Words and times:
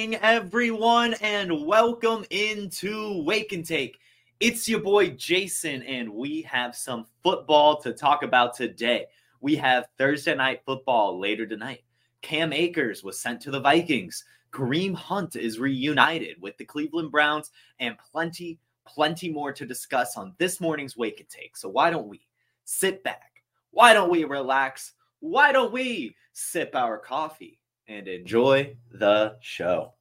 morning, 0.00 0.18
everyone, 0.22 1.12
and 1.20 1.66
welcome 1.66 2.24
into 2.30 3.22
Wake 3.22 3.52
and 3.52 3.66
Take. 3.66 3.98
It's 4.40 4.66
your 4.66 4.80
boy 4.80 5.10
Jason, 5.10 5.82
and 5.82 6.08
we 6.08 6.40
have 6.40 6.74
some 6.74 7.04
football 7.22 7.78
to 7.82 7.92
talk 7.92 8.22
about 8.22 8.54
today. 8.54 9.08
We 9.42 9.56
have 9.56 9.88
Thursday 9.98 10.34
night 10.34 10.62
football 10.64 11.18
later 11.18 11.46
tonight. 11.46 11.82
Cam 12.22 12.50
Akers 12.54 13.04
was 13.04 13.20
sent 13.20 13.42
to 13.42 13.50
the 13.50 13.60
Vikings. 13.60 14.24
Kareem 14.52 14.94
Hunt 14.94 15.36
is 15.36 15.58
reunited 15.58 16.40
with 16.40 16.56
the 16.56 16.64
Cleveland 16.64 17.10
Browns, 17.12 17.50
and 17.78 17.94
plenty, 17.98 18.58
plenty 18.86 19.28
more 19.28 19.52
to 19.52 19.66
discuss 19.66 20.16
on 20.16 20.34
this 20.38 20.62
morning's 20.62 20.96
Wake 20.96 21.20
and 21.20 21.28
Take. 21.28 21.58
So, 21.58 21.68
why 21.68 21.90
don't 21.90 22.08
we 22.08 22.22
sit 22.64 23.04
back? 23.04 23.42
Why 23.70 23.92
don't 23.92 24.10
we 24.10 24.24
relax? 24.24 24.94
Why 25.18 25.52
don't 25.52 25.74
we 25.74 26.16
sip 26.32 26.74
our 26.74 26.96
coffee? 26.96 27.60
and 27.90 28.06
enjoy 28.06 28.76
the 28.92 29.36
show. 29.40 29.92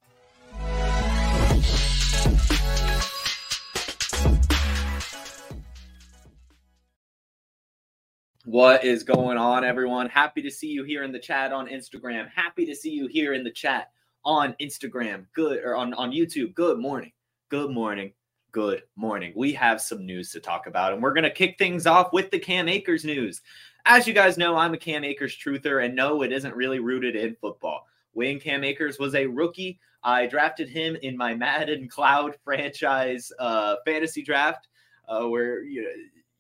What 8.46 8.86
is 8.86 9.04
going 9.04 9.38
on, 9.38 9.66
everyone? 9.66 10.08
Happy 10.08 10.42
to 10.42 10.50
see 10.50 10.68
you 10.68 10.86
here 10.86 11.04
in 11.04 11.12
the 11.12 11.20
chat 11.20 11.52
on 11.52 11.68
Instagram. 11.68 12.30
Happy 12.34 12.66
to 12.66 12.74
see 12.74 12.90
you 12.90 13.08
here 13.08 13.34
in 13.34 13.44
the 13.44 13.52
chat 13.52 13.92
on 14.24 14.56
Instagram. 14.62 15.26
Good 15.34 15.62
or 15.62 15.76
on, 15.76 15.94
on 15.96 16.12
YouTube. 16.12 16.54
Good 16.54 16.80
morning. 16.80 17.12
Good 17.50 17.70
morning. 17.70 18.14
Good 18.54 18.84
morning. 18.96 19.34
We 19.36 19.52
have 19.54 19.82
some 19.82 20.06
news 20.06 20.32
to 20.32 20.40
talk 20.40 20.68
about, 20.68 20.94
and 20.94 21.04
we're 21.04 21.14
going 21.14 21.26
to 21.26 21.30
kick 21.30 21.58
things 21.58 21.86
off 21.86 22.14
with 22.14 22.32
the 22.32 22.40
Cam 22.40 22.70
Akers 22.70 23.04
news. 23.04 23.42
As 23.86 24.08
you 24.08 24.14
guys 24.14 24.38
know, 24.38 24.56
I'm 24.56 24.74
a 24.74 24.78
Cam 24.78 25.04
Akers 25.04 25.38
truther, 25.38 25.84
and 25.84 25.94
no, 25.94 26.22
it 26.22 26.32
isn't 26.32 26.56
really 26.56 26.80
rooted 26.80 27.18
in 27.18 27.36
football. 27.42 27.88
Wayne 28.14 28.40
Cam 28.40 28.64
Akers 28.64 28.98
was 28.98 29.16
a 29.16 29.28
rookie. 29.28 29.82
I 30.02 30.28
drafted 30.28 30.70
him 30.70 30.96
in 31.04 31.18
my 31.18 31.36
Madden 31.36 31.90
Cloud 31.90 32.38
franchise 32.46 33.34
uh, 33.38 33.76
fantasy 33.86 34.24
draft, 34.24 34.70
uh, 35.10 35.26
where 35.26 35.62
you 35.62 35.84
know, 35.84 35.90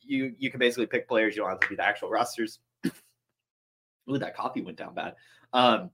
you 0.09 0.35
you 0.38 0.52
can 0.52 0.59
basically 0.59 0.88
pick 0.88 1.07
players. 1.07 1.35
You 1.35 1.43
don't 1.43 1.52
have 1.52 1.59
to 1.61 1.69
be 1.69 1.75
the 1.75 1.85
actual 1.85 2.09
rosters. 2.09 2.59
Ooh, 4.09 4.17
that 4.17 4.35
coffee 4.35 4.61
went 4.61 4.77
down 4.77 4.95
bad. 4.95 5.16
Um, 5.53 5.91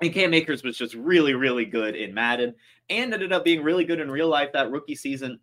and 0.00 0.12
Cam 0.12 0.34
Akers 0.34 0.62
was 0.62 0.76
just 0.76 0.94
really, 0.94 1.34
really 1.34 1.64
good 1.64 1.94
in 1.94 2.12
Madden 2.12 2.54
and 2.90 3.14
ended 3.14 3.32
up 3.32 3.44
being 3.44 3.62
really 3.62 3.84
good 3.84 4.00
in 4.00 4.10
real 4.10 4.28
life 4.28 4.52
that 4.52 4.70
rookie 4.70 4.96
season 4.96 5.38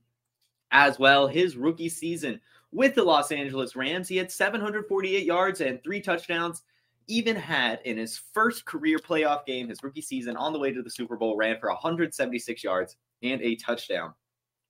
as 0.71 0.99
well. 0.99 1.27
His 1.27 1.55
rookie 1.55 1.89
season 1.89 2.39
with 2.71 2.93
the 2.93 3.03
Los 3.03 3.31
Angeles 3.31 3.75
Rams, 3.75 4.07
he 4.07 4.17
had 4.17 4.31
748 4.31 5.25
yards 5.25 5.61
and 5.61 5.81
three 5.83 6.01
touchdowns. 6.01 6.63
Even 7.07 7.35
had 7.35 7.79
in 7.85 7.97
his 7.97 8.21
first 8.33 8.65
career 8.65 8.99
playoff 8.99 9.43
game, 9.43 9.69
his 9.69 9.81
rookie 9.81 10.01
season 10.01 10.37
on 10.37 10.53
the 10.53 10.59
way 10.59 10.71
to 10.71 10.83
the 10.83 10.91
Super 10.91 11.17
Bowl, 11.17 11.35
ran 11.35 11.59
for 11.59 11.69
176 11.69 12.63
yards 12.63 12.97
and 13.23 13.41
a 13.41 13.55
touchdown. 13.55 14.13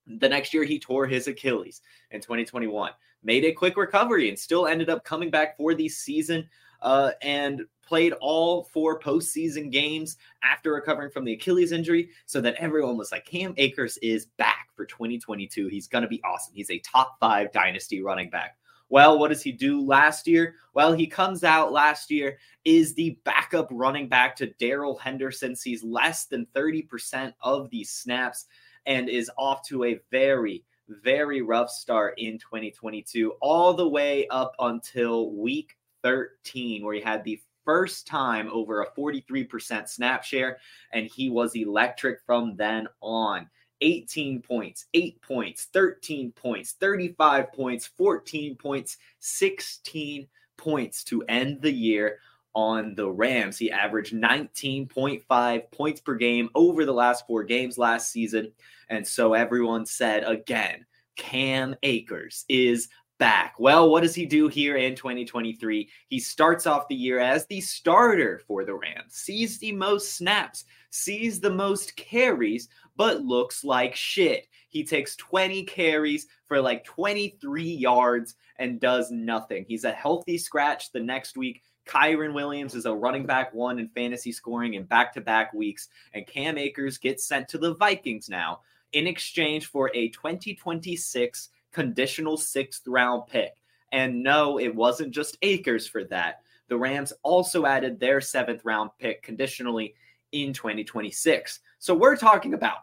The 0.08 0.30
next 0.30 0.54
year, 0.54 0.64
he 0.64 0.80
tore 0.80 1.06
his 1.06 1.28
Achilles 1.28 1.81
in 2.11 2.22
2021, 2.22 2.92
made 3.23 3.45
a 3.45 3.52
quick 3.52 3.78
recovery, 3.78 4.30
and 4.30 4.38
still 4.38 4.67
ended 4.67 4.89
up 4.89 5.03
coming 5.03 5.30
back 5.30 5.58
for 5.58 5.73
the 5.73 5.89
season 5.89 6.48
uh, 6.81 7.12
and 7.22 7.61
played 7.86 8.14
all 8.22 8.64
four 8.66 9.00
postseason 9.00 9.72
games 9.72 10.17
after 10.44 10.73
recovering 10.73 11.09
from 11.09 11.26
the 11.26 11.34
Achilles 11.34 11.72
injury. 11.72 12.09
So 12.26 12.39
that 12.42 12.56
everyone 12.56 12.98
was 12.98 13.11
like, 13.11 13.26
Cam 13.26 13.53
Akers 13.58 13.98
is 13.98 14.28
back 14.38 14.70
for 14.76 14.86
2022. 14.86 15.67
He's 15.67 15.88
going 15.88 16.03
to 16.03 16.08
be 16.08 16.22
awesome. 16.23 16.53
He's 16.56 16.70
a 16.70 16.80
top 16.80 17.17
five 17.20 17.52
dynasty 17.52 18.02
running 18.02 18.30
back. 18.30 18.56
Well, 18.89 19.20
what 19.20 19.27
does 19.30 19.44
he 19.44 19.52
do 19.52 19.86
last 19.86 20.27
year? 20.27 20.55
Well, 20.73 20.94
he 20.94 21.05
comes 21.05 21.44
out 21.44 21.71
last 21.71 22.10
year, 22.10 22.39
is 22.65 22.95
the 22.95 23.20
backup 23.23 23.67
running 23.71 24.10
back 24.10 24.36
to 24.38 24.52
Darrell 24.60 24.98
Henderson, 24.98 25.55
sees 25.55 25.83
less 25.83 26.26
than 26.26 26.48
30% 26.55 27.33
of 27.42 27.70
the 27.70 27.83
snaps, 27.83 28.45
and 28.88 29.08
is 29.08 29.30
off 29.38 29.64
to 29.67 29.83
a 29.83 29.99
very, 30.10 30.64
very 30.89 31.42
rough 31.42 31.70
start 31.70 32.16
in 32.17 32.38
2022, 32.38 33.32
all 33.42 33.73
the 33.73 33.88
way 33.88 34.27
up 34.27 34.55
until 34.60 35.32
week 35.32 35.77
13, 36.04 36.83
where 36.83 36.95
he 36.95 37.02
had 37.02 37.23
the 37.23 37.42
first 37.64 38.08
time 38.08 38.50
over 38.52 38.82
a 38.82 38.92
43% 38.92 39.88
snap 39.88 40.23
share, 40.23 40.58
and 40.92 41.05
he 41.05 41.30
was 41.30 41.55
electric 41.55 42.20
from 42.26 42.55
then 42.55 42.88
on. 43.02 43.48
18 43.82 44.42
points, 44.42 44.88
8 44.94 45.22
points, 45.22 45.67
13 45.72 46.33
points, 46.33 46.73
35 46.73 47.54
points, 47.54 47.88
14 47.88 48.56
points, 48.56 48.98
16 49.20 50.27
points 50.58 51.04
to 51.06 51.23
end 51.23 51.61
the 51.61 51.71
year 51.71 52.20
on 52.55 52.95
the 52.95 53.10
Rams. 53.10 53.58
He 53.58 53.71
averaged 53.71 54.14
19.5 54.14 55.71
points 55.71 56.02
per 56.02 56.15
game 56.15 56.49
over 56.55 56.86
the 56.86 56.93
last 56.93 57.26
four 57.27 57.43
games 57.43 57.77
last 57.77 58.11
season. 58.11 58.52
And 58.89 59.08
so 59.08 59.33
everyone 59.33 59.86
said 59.86 60.23
again, 60.23 60.86
Cam 61.15 61.76
Akers 61.83 62.45
is 62.49 62.89
back. 63.20 63.55
Well, 63.59 63.92
what 63.92 64.02
does 64.02 64.15
he 64.15 64.26
do 64.26 64.48
here 64.48 64.77
in 64.77 64.95
2023? 64.95 65.89
He 66.08 66.20
starts 66.20 66.65
off 66.65 66.88
the 66.88 66.95
year 66.95 67.20
as 67.20 67.45
the 67.45 67.61
starter 67.61 68.42
for 68.48 68.65
the 68.65 68.73
Rams, 68.73 69.14
sees 69.14 69.59
the 69.59 69.73
most 69.73 70.15
snaps, 70.15 70.65
sees 70.89 71.39
the 71.39 71.52
most 71.52 71.95
carries, 71.98 72.70
but 72.95 73.21
looks 73.21 73.64
like 73.64 73.95
shit. 73.95 74.48
He 74.70 74.83
takes 74.83 75.15
20 75.17 75.64
carries 75.65 76.27
for 76.48 76.61
like 76.61 76.83
23 76.86 77.64
yards 77.64 78.36
and 78.58 78.80
does 78.80 79.11
nothing. 79.11 79.65
He's 79.67 79.83
a 79.83 79.92
healthy 79.92 80.38
scratch 80.38 80.92
the 80.92 80.99
next 80.99 81.38
week. 81.38 81.61
Kyren 81.86 82.34
Williams 82.34 82.76
is 82.76 82.86
a 82.86 82.94
running 82.94 83.26
back 83.26 83.54
one 83.54 83.80
in 83.80 83.88
fantasy 83.90 84.32
scoring 84.32 84.76
in 84.76 84.84
back 84.84 85.14
to 85.14 85.22
back 85.22 85.54
weeks, 85.54 85.90
and 86.14 86.28
Cam 86.28 86.58
Akers 86.58 86.98
gets 86.98 87.26
sent 87.26 87.48
to 87.50 87.58
the 87.58 87.73
Vikings 87.76 88.30
now 88.30 88.62
in 88.94 89.08
exchange 89.08 89.67
for 89.67 89.92
a 89.94 90.10
2026 90.10 91.50
conditional 91.72 92.38
sixth 92.38 92.88
round 92.88 93.28
pick. 93.28 93.56
And 93.92 94.22
no, 94.22 94.60
it 94.60 94.73
wasn't 94.73 95.12
just 95.12 95.38
Akers 95.42 95.88
for 95.88 96.04
that. 96.06 96.42
The 96.68 96.78
Rams 96.78 97.14
also 97.23 97.66
added 97.66 98.00
their 98.00 98.22
seventh 98.22 98.64
round 98.64 98.92
pick 99.00 99.23
conditionally 99.23 99.95
in 100.32 100.54
2026. 100.54 101.60
So 101.80 101.95
we're 101.95 102.16
talking 102.16 102.54
about 102.54 102.80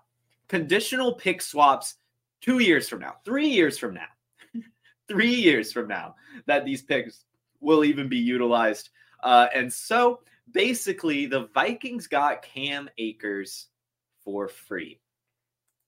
conditional 0.48 1.14
pick 1.14 1.40
swaps 1.40 1.94
two 2.40 2.58
years 2.58 2.88
from 2.88 3.00
now, 3.00 3.14
three 3.24 3.48
years 3.48 3.78
from 3.78 3.94
now, 3.94 4.08
three 5.08 5.34
years 5.34 5.72
from 5.72 5.86
now, 5.86 6.16
that 6.46 6.64
these 6.64 6.82
picks 6.82 7.24
will 7.66 7.84
even 7.84 8.08
be 8.08 8.16
utilized. 8.16 8.90
Uh, 9.22 9.48
and 9.54 9.70
so 9.70 10.20
basically, 10.52 11.26
the 11.26 11.48
Vikings 11.52 12.06
got 12.06 12.42
Cam 12.42 12.88
Akers 12.96 13.66
for 14.24 14.48
free. 14.48 15.00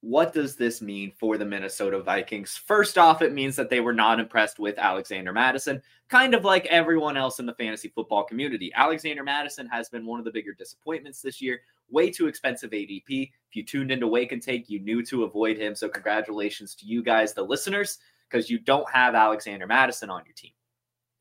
What 0.01 0.33
does 0.33 0.55
this 0.55 0.81
mean 0.81 1.13
for 1.19 1.39
the 1.39 1.45
Minnesota 1.45 2.01
Vikings? 2.01 2.57
First 2.57 2.99
off, 2.99 3.23
it 3.23 3.33
means 3.33 3.57
that 3.57 3.71
they 3.71 3.81
were 3.81 3.93
not 3.93 4.21
impressed 4.21 4.59
with 4.59 4.79
Alexander 4.79 5.33
Mattison, 5.33 5.83
kind 6.09 6.35
of 6.35 6.45
like 6.45 6.67
everyone 6.67 7.17
else 7.17 7.41
in 7.41 7.47
the 7.47 7.55
fantasy 7.55 7.89
football 7.89 8.23
community. 8.23 8.71
Alexander 8.75 9.25
Mattison 9.25 9.67
has 9.67 9.89
been 9.89 10.07
one 10.07 10.21
of 10.21 10.25
the 10.25 10.31
bigger 10.31 10.53
disappointments 10.53 11.21
this 11.21 11.41
year. 11.41 11.61
Way 11.91 12.11
too 12.11 12.29
expensive 12.29 12.71
ADP. 12.71 13.31
If 13.49 13.57
you 13.57 13.65
tuned 13.65 13.91
into 13.91 14.07
Wake 14.07 14.31
and 14.31 14.43
Take, 14.43 14.69
you 14.69 14.79
knew 14.79 15.05
to 15.07 15.25
avoid 15.25 15.57
him. 15.59 15.75
So, 15.75 15.89
congratulations 15.89 16.75
to 16.77 16.87
you 16.87 17.03
guys, 17.03 17.33
the 17.33 17.43
listeners, 17.43 17.99
because 18.29 18.51
you 18.51 18.59
don't 18.59 18.89
have 18.91 19.15
Alexander 19.15 19.67
Mattison 19.67 20.11
on 20.11 20.23
your 20.27 20.35
team. 20.35 20.53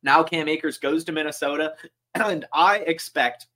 Now, 0.07 0.23
Cam 0.23 0.47
Akers 0.47 0.77
goes 0.77 1.03
to 1.03 1.11
Minnesota, 1.11 1.75
and 2.15 2.45
I 2.53 2.77
expect 2.77 3.47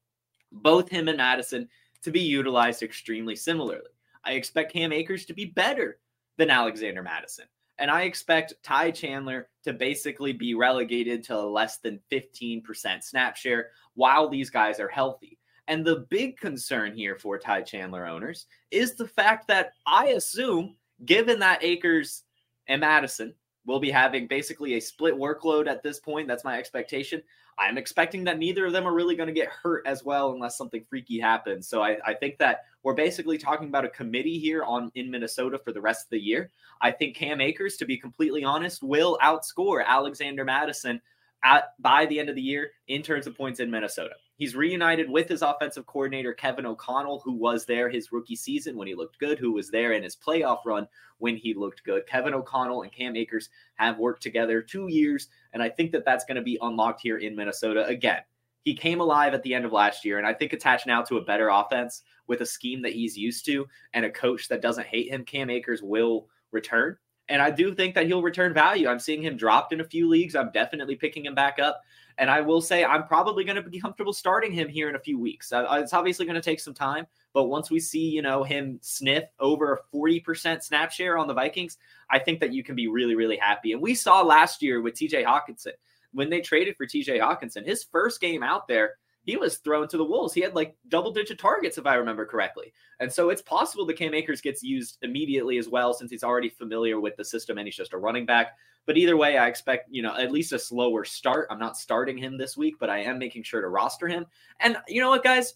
both 0.52 0.90
him 0.90 1.08
and 1.08 1.16
Mattison 1.16 1.70
to 2.04 2.12
be 2.12 2.20
utilized 2.20 2.84
extremely 2.84 3.38
similarly. 3.38 3.88
I 4.26 4.34
expect 4.34 4.74
Cam 4.74 4.92
Akers 4.92 5.24
to 5.28 5.34
be 5.34 5.46
better 5.46 6.00
than 6.38 6.50
Alexander 6.50 7.02
Mattison. 7.04 7.46
And 7.80 7.90
I 7.90 8.02
expect 8.02 8.56
Ty 8.64 8.92
Chandler 8.92 9.48
to 9.64 9.72
basically 9.72 10.34
be 10.34 10.54
relegated 10.54 11.24
to 11.24 11.40
less 11.40 11.78
than 11.78 12.02
15% 12.12 13.02
snap 13.02 13.38
share 13.38 13.70
while 13.94 14.28
these 14.28 14.50
guys 14.50 14.78
are 14.82 14.90
healthy. 14.90 15.40
And 15.70 15.86
the 15.86 16.06
big 16.10 16.36
concern 16.36 16.94
here 16.94 17.16
for 17.16 17.40
Ty 17.40 17.62
Chandler 17.62 18.06
owners 18.06 18.48
is 18.72 18.96
the 18.96 19.08
fact 19.08 19.48
that 19.48 19.72
I 19.88 20.08
assume, 20.08 20.76
given 21.06 21.40
that 21.40 21.64
Akers 21.64 22.24
and 22.68 22.82
Mattison 22.82 23.36
will 23.66 23.80
be 23.80 23.92
having 23.92 24.28
basically 24.28 24.76
a 24.76 24.80
split 24.80 25.16
workload 25.16 25.68
at 25.68 25.84
this 25.84 26.00
point, 26.00 26.28
that's 26.28 26.44
my 26.44 26.58
expectation. 26.58 27.22
I'm 27.60 27.78
expecting 27.78 28.24
that 28.24 28.40
neither 28.40 28.66
of 28.66 28.74
them 28.74 28.88
are 28.88 28.94
really 28.94 29.16
going 29.16 29.28
to 29.28 29.34
get 29.34 29.50
hurt 29.50 29.86
as 29.86 30.04
well 30.04 30.32
unless 30.32 30.58
something 30.58 30.84
freaky 30.90 31.20
happens. 31.20 31.68
So 31.68 31.84
I, 31.84 31.98
I 32.06 32.14
think 32.14 32.38
that 32.40 32.66
we're 32.82 32.96
basically 32.96 33.38
talking 33.38 33.68
about 33.68 33.86
a 33.86 33.90
committee 33.90 34.40
here 34.40 34.64
on 34.64 34.92
in 34.96 35.12
Minnesota 35.12 35.60
for 35.60 35.72
the 35.72 35.82
rest 35.82 36.06
of 36.06 36.10
the 36.10 36.20
year. 36.20 36.50
I 36.82 36.92
think 36.92 37.16
Cam 37.16 37.40
Akers, 37.40 37.78
to 37.78 37.86
be 37.86 37.98
completely 37.98 38.44
honest, 38.44 38.82
will 38.82 39.18
outscore 39.22 39.86
Alexander 39.86 40.44
Mattison 40.44 41.00
at, 41.44 41.74
by 41.80 42.06
the 42.08 42.20
end 42.20 42.30
of 42.30 42.36
the 42.36 42.42
year 42.42 42.72
in 42.88 43.04
terms 43.04 43.28
of 43.28 43.38
points 43.38 43.60
in 43.60 43.70
Minnesota. 43.70 44.16
He's 44.42 44.56
reunited 44.56 45.08
with 45.08 45.30
his 45.30 45.44
offensive 45.44 45.86
coordinator, 45.86 46.34
Kevin 46.34 46.66
O'Connell, 46.66 47.20
who 47.20 47.34
was 47.34 47.64
there 47.64 47.92
his 47.92 48.12
rookie 48.12 48.36
season 48.36 48.76
when 48.76 48.88
he 48.88 48.96
looked 48.96 49.20
good, 49.20 49.38
who 49.38 49.52
was 49.52 49.70
there 49.70 49.92
in 49.92 50.02
his 50.02 50.16
playoff 50.16 50.66
run 50.66 50.88
when 51.20 51.38
he 51.38 51.54
looked 51.54 51.84
good. 51.84 52.08
Kevin 52.08 52.34
O'Connell 52.34 52.82
and 52.82 52.92
Cam 52.92 53.16
Akers 53.16 53.50
have 53.76 54.00
worked 54.00 54.24
together 54.24 54.60
two 54.60 54.88
years, 54.88 55.28
and 55.54 55.62
I 55.62 55.70
think 55.70 55.92
that 55.92 56.06
that's 56.06 56.26
going 56.26 56.38
to 56.38 56.42
be 56.42 56.58
unlocked 56.60 57.02
here 57.02 57.20
in 57.20 57.36
Minnesota. 57.36 57.86
Again, 57.86 58.22
he 58.64 58.74
came 58.74 59.00
alive 59.00 59.36
at 59.36 59.44
the 59.44 59.54
end 59.54 59.64
of 59.64 59.74
last 59.74 60.04
year, 60.04 60.18
and 60.18 60.26
I 60.26 60.34
think 60.34 60.54
attached 60.54 60.88
now 60.88 61.04
to 61.04 61.18
a 61.18 61.24
better 61.24 61.50
offense 61.50 62.02
with 62.26 62.42
a 62.42 62.46
scheme 62.48 62.82
that 62.82 62.94
he's 62.94 63.16
used 63.16 63.46
to 63.46 63.68
and 63.94 64.06
a 64.06 64.10
coach 64.10 64.48
that 64.48 64.64
doesn't 64.64 64.88
hate 64.88 65.12
him, 65.12 65.24
Cam 65.24 65.52
Akers 65.52 65.84
will 65.84 66.26
return. 66.50 66.98
And 67.30 67.44
I 67.44 67.52
do 67.52 67.76
think 67.76 67.94
that 67.94 68.08
he'll 68.08 68.24
return 68.24 68.56
value. 68.56 68.88
I'm 68.88 69.00
seeing 69.00 69.22
him 69.22 69.38
dropped 69.38 69.72
in 69.72 69.82
a 69.82 69.86
few 69.86 70.10
leagues. 70.10 70.36
I'm 70.36 70.52
definitely 70.52 70.96
picking 70.96 71.26
him 71.26 71.36
back 71.36 71.60
up. 71.60 71.84
And 72.18 72.30
I 72.30 72.42
will 72.42 72.62
say 72.62 72.84
I'm 72.84 73.06
probably 73.06 73.44
going 73.44 73.62
to 73.62 73.70
be 73.70 73.80
comfortable 73.80 74.14
starting 74.14 74.52
him 74.52 74.68
here 74.70 74.90
in 74.90 74.96
a 74.96 75.00
few 75.00 75.20
weeks. 75.20 75.52
Uh, 75.52 75.66
it's 75.82 75.94
obviously 75.94 76.26
going 76.26 76.36
to 76.36 76.42
take 76.42 76.60
some 76.60 76.74
time, 76.74 77.08
but 77.34 77.46
once 77.46 77.72
we 77.72 77.80
see, 77.80 78.10
you 78.10 78.22
know, 78.22 78.44
him 78.44 78.80
sniff 78.82 79.26
over 79.40 79.74
a 79.74 79.96
40% 79.96 80.64
snap 80.64 80.92
share 80.92 81.18
on 81.18 81.28
the 81.28 81.34
Vikings, 81.34 81.78
I 82.10 82.20
think 82.20 82.40
that 82.40 82.54
you 82.54 82.64
can 82.64 82.76
be 82.76 82.88
really, 82.88 83.16
really 83.16 83.38
happy. 83.38 83.74
And 83.74 83.82
we 83.82 83.96
saw 83.96 84.22
last 84.22 84.62
year 84.62 84.82
with 84.82 84.96
TJ 84.96 85.26
Hockenson, 85.26 85.74
when 86.14 86.30
they 86.30 86.42
traded 86.42 86.76
for 86.76 86.86
TJ 86.86 87.20
Hockenson, 87.20 87.66
his 87.66 87.84
first 87.84 88.20
game 88.20 88.44
out 88.44 88.68
there, 88.68 88.96
he 89.24 89.38
was 89.38 89.58
thrown 89.58 89.88
to 89.88 89.98
the 89.98 90.04
wolves. 90.04 90.34
He 90.34 90.42
had 90.42 90.56
like 90.56 90.76
double 90.88 91.12
digit 91.12 91.40
targets, 91.40 91.78
if 91.78 91.86
I 91.86 91.96
remember 91.96 92.26
correctly. 92.26 92.74
And 93.00 93.12
so 93.12 93.30
it's 93.30 93.42
possible 93.42 93.86
that 93.86 93.98
Cam 93.98 94.14
Akers 94.14 94.42
gets 94.42 94.64
used 94.64 94.98
immediately 95.02 95.58
as 95.58 95.70
well, 95.70 95.94
since 95.94 96.10
he's 96.10 96.24
already 96.24 96.50
familiar 96.50 97.00
with 97.00 97.16
the 97.18 97.26
system 97.26 97.58
and 97.58 97.68
he's 97.68 97.76
just 97.76 97.94
a 97.94 97.98
running 97.98 98.26
back. 98.26 98.58
But 98.88 98.98
either 98.98 99.16
way, 99.16 99.38
I 99.38 99.48
expect, 99.48 99.90
you 99.92 100.02
know, 100.02 100.16
at 100.18 100.32
least 100.32 100.54
a 100.54 100.60
slower 100.60 101.06
start. 101.06 101.48
I'm 101.52 101.60
not 101.60 101.78
starting 101.78 102.18
him 102.18 102.38
this 102.38 102.58
week, 102.58 102.76
but 102.80 102.90
I 102.90 103.00
am 103.00 103.20
making 103.20 103.44
sure 103.44 103.62
to 103.62 103.68
roster 103.68 104.08
him. 104.08 104.26
And 104.60 104.76
you 104.88 105.02
know 105.02 105.12
what, 105.12 105.24
guys? 105.24 105.54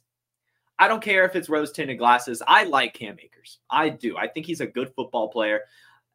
I 0.77 0.87
don't 0.87 1.01
care 1.01 1.25
if 1.25 1.35
it's 1.35 1.49
rose 1.49 1.71
tinted 1.71 1.97
glasses. 1.97 2.43
I 2.47 2.65
like 2.65 2.93
Cam 2.93 3.17
Akers. 3.23 3.59
I 3.69 3.89
do. 3.89 4.17
I 4.17 4.27
think 4.27 4.45
he's 4.45 4.61
a 4.61 4.67
good 4.67 4.93
football 4.93 5.29
player. 5.29 5.61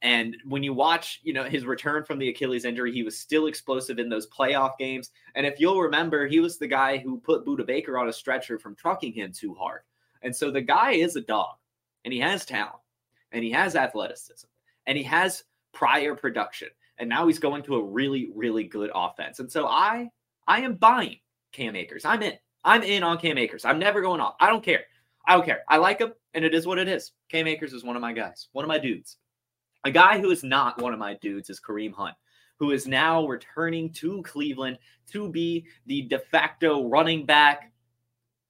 And 0.02 0.36
when 0.46 0.62
you 0.62 0.72
watch, 0.72 1.20
you 1.22 1.32
know, 1.32 1.44
his 1.44 1.66
return 1.66 2.04
from 2.04 2.18
the 2.18 2.30
Achilles 2.30 2.64
injury, 2.64 2.92
he 2.92 3.02
was 3.02 3.18
still 3.18 3.46
explosive 3.46 3.98
in 3.98 4.08
those 4.08 4.28
playoff 4.28 4.78
games. 4.78 5.10
And 5.34 5.46
if 5.46 5.60
you'll 5.60 5.80
remember, 5.80 6.26
he 6.26 6.40
was 6.40 6.58
the 6.58 6.66
guy 6.66 6.96
who 6.96 7.20
put 7.20 7.44
Budda 7.44 7.66
Baker 7.66 7.98
on 7.98 8.08
a 8.08 8.12
stretcher 8.12 8.58
from 8.58 8.74
trucking 8.74 9.12
him 9.12 9.32
too 9.32 9.54
hard. 9.54 9.82
And 10.22 10.34
so 10.34 10.50
the 10.50 10.62
guy 10.62 10.92
is 10.92 11.16
a 11.16 11.20
dog 11.20 11.56
and 12.04 12.14
he 12.14 12.20
has 12.20 12.46
talent 12.46 12.80
and 13.32 13.44
he 13.44 13.50
has 13.50 13.76
athleticism 13.76 14.46
and 14.86 14.96
he 14.96 15.04
has 15.04 15.44
prior 15.72 16.14
production. 16.14 16.68
And 16.98 17.08
now 17.08 17.26
he's 17.26 17.38
going 17.38 17.62
to 17.64 17.76
a 17.76 17.84
really, 17.84 18.30
really 18.34 18.64
good 18.64 18.90
offense. 18.94 19.38
And 19.38 19.50
so 19.50 19.66
I 19.66 20.10
I 20.46 20.62
am 20.62 20.74
buying 20.74 21.18
Cam 21.52 21.76
Akers. 21.76 22.04
I'm 22.04 22.22
in. 22.22 22.34
I'm 22.64 22.82
in 22.82 23.02
on 23.02 23.18
Cam 23.18 23.38
Akers. 23.38 23.64
I'm 23.64 23.78
never 23.78 24.02
going 24.02 24.20
off. 24.20 24.34
I 24.40 24.48
don't 24.48 24.64
care. 24.64 24.84
I 25.26 25.34
don't 25.34 25.44
care. 25.44 25.62
I 25.68 25.76
like 25.76 26.00
him, 26.00 26.12
and 26.34 26.44
it 26.44 26.54
is 26.54 26.66
what 26.66 26.78
it 26.78 26.88
is. 26.88 27.12
Cam 27.30 27.46
Akers 27.46 27.72
is 27.72 27.84
one 27.84 27.96
of 27.96 28.02
my 28.02 28.12
guys, 28.12 28.48
one 28.52 28.64
of 28.64 28.68
my 28.68 28.78
dudes. 28.78 29.16
A 29.84 29.90
guy 29.90 30.20
who 30.20 30.30
is 30.30 30.44
not 30.44 30.80
one 30.80 30.92
of 30.92 30.98
my 30.98 31.14
dudes 31.14 31.48
is 31.48 31.60
Kareem 31.60 31.94
Hunt, 31.94 32.14
who 32.58 32.70
is 32.70 32.86
now 32.86 33.26
returning 33.26 33.90
to 33.94 34.22
Cleveland 34.22 34.78
to 35.12 35.28
be 35.28 35.66
the 35.86 36.02
de 36.02 36.18
facto 36.18 36.86
running 36.88 37.24
back 37.24 37.72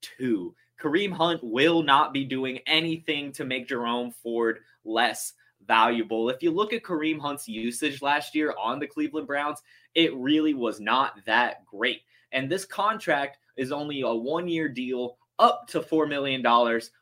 two. 0.00 0.54
Kareem 0.80 1.12
Hunt 1.12 1.40
will 1.44 1.82
not 1.82 2.12
be 2.12 2.24
doing 2.24 2.58
anything 2.66 3.32
to 3.32 3.44
make 3.44 3.68
Jerome 3.68 4.10
Ford 4.10 4.60
less 4.84 5.34
valuable. 5.66 6.30
If 6.30 6.42
you 6.42 6.50
look 6.50 6.72
at 6.72 6.82
Kareem 6.82 7.20
Hunt's 7.20 7.46
usage 7.46 8.02
last 8.02 8.34
year 8.34 8.54
on 8.60 8.80
the 8.80 8.86
Cleveland 8.86 9.26
Browns, 9.26 9.62
it 9.94 10.14
really 10.16 10.54
was 10.54 10.80
not 10.80 11.24
that 11.26 11.64
great. 11.66 12.00
And 12.32 12.50
this 12.50 12.64
contract 12.64 13.38
is 13.56 13.70
only 13.70 14.00
a 14.00 14.12
one 14.12 14.48
year 14.48 14.68
deal 14.68 15.18
up 15.40 15.66
to 15.66 15.80
$4 15.80 16.06
million 16.06 16.44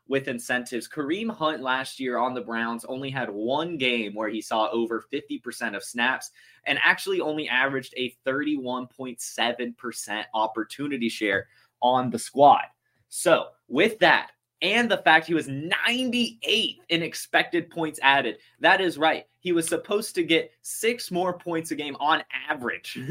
with 0.07 0.29
incentives. 0.29 0.89
Kareem 0.89 1.29
Hunt 1.29 1.61
last 1.61 1.99
year 1.99 2.19
on 2.19 2.35
the 2.35 2.41
Browns 2.41 2.85
only 2.85 3.11
had 3.11 3.29
one 3.29 3.77
game 3.77 4.15
where 4.15 4.29
he 4.29 4.41
saw 4.41 4.71
over 4.71 5.05
50% 5.13 5.77
of 5.77 5.83
snaps 5.83 6.31
and 6.65 6.79
actually 6.83 7.21
only 7.21 7.49
averaged 7.49 7.95
a 7.97 8.17
31.7% 8.25 10.25
opportunity 10.33 11.09
share 11.09 11.49
on 11.83 12.11
the 12.11 12.19
squad. 12.19 12.63
So, 13.09 13.49
with 13.67 13.99
that, 13.99 14.31
and 14.63 14.91
the 14.91 14.99
fact 14.99 15.27
he 15.27 15.35
was 15.35 15.49
98th 15.49 16.79
in 16.89 17.03
expected 17.03 17.71
points 17.71 17.99
added, 18.03 18.39
that 18.61 18.81
is 18.81 18.99
right. 18.99 19.25
He 19.41 19.53
was 19.53 19.67
supposed 19.67 20.15
to 20.15 20.23
get 20.23 20.51
six 20.63 21.11
more 21.11 21.39
points 21.39 21.71
a 21.71 21.77
game 21.77 21.97
on 22.01 22.23
average. 22.49 22.99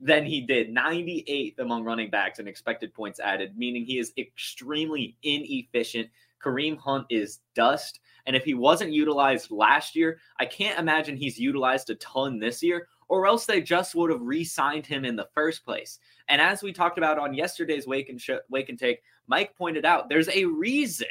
than 0.00 0.24
he 0.24 0.40
did. 0.40 0.74
98th 0.74 1.58
among 1.58 1.84
running 1.84 2.10
backs 2.10 2.38
and 2.38 2.48
expected 2.48 2.94
points 2.94 3.20
added, 3.20 3.56
meaning 3.56 3.84
he 3.84 3.98
is 3.98 4.12
extremely 4.18 5.16
inefficient. 5.22 6.08
Kareem 6.42 6.78
Hunt 6.78 7.06
is 7.10 7.40
dust. 7.54 8.00
And 8.26 8.36
if 8.36 8.44
he 8.44 8.54
wasn't 8.54 8.92
utilized 8.92 9.50
last 9.50 9.94
year, 9.94 10.18
I 10.38 10.46
can't 10.46 10.78
imagine 10.78 11.16
he's 11.16 11.38
utilized 11.38 11.90
a 11.90 11.94
ton 11.96 12.38
this 12.38 12.62
year, 12.62 12.88
or 13.08 13.26
else 13.26 13.46
they 13.46 13.60
just 13.60 13.94
would 13.94 14.10
have 14.10 14.20
re 14.20 14.44
signed 14.44 14.86
him 14.86 15.04
in 15.04 15.16
the 15.16 15.28
first 15.34 15.64
place. 15.64 15.98
And 16.28 16.40
as 16.40 16.62
we 16.62 16.72
talked 16.72 16.98
about 16.98 17.18
on 17.18 17.34
yesterday's 17.34 17.86
Wake 17.86 18.08
and, 18.08 18.20
Sh- 18.20 18.30
Wake 18.48 18.68
and 18.68 18.78
Take, 18.78 19.02
Mike 19.26 19.56
pointed 19.56 19.84
out 19.84 20.08
there's 20.08 20.28
a 20.28 20.44
reason 20.44 21.08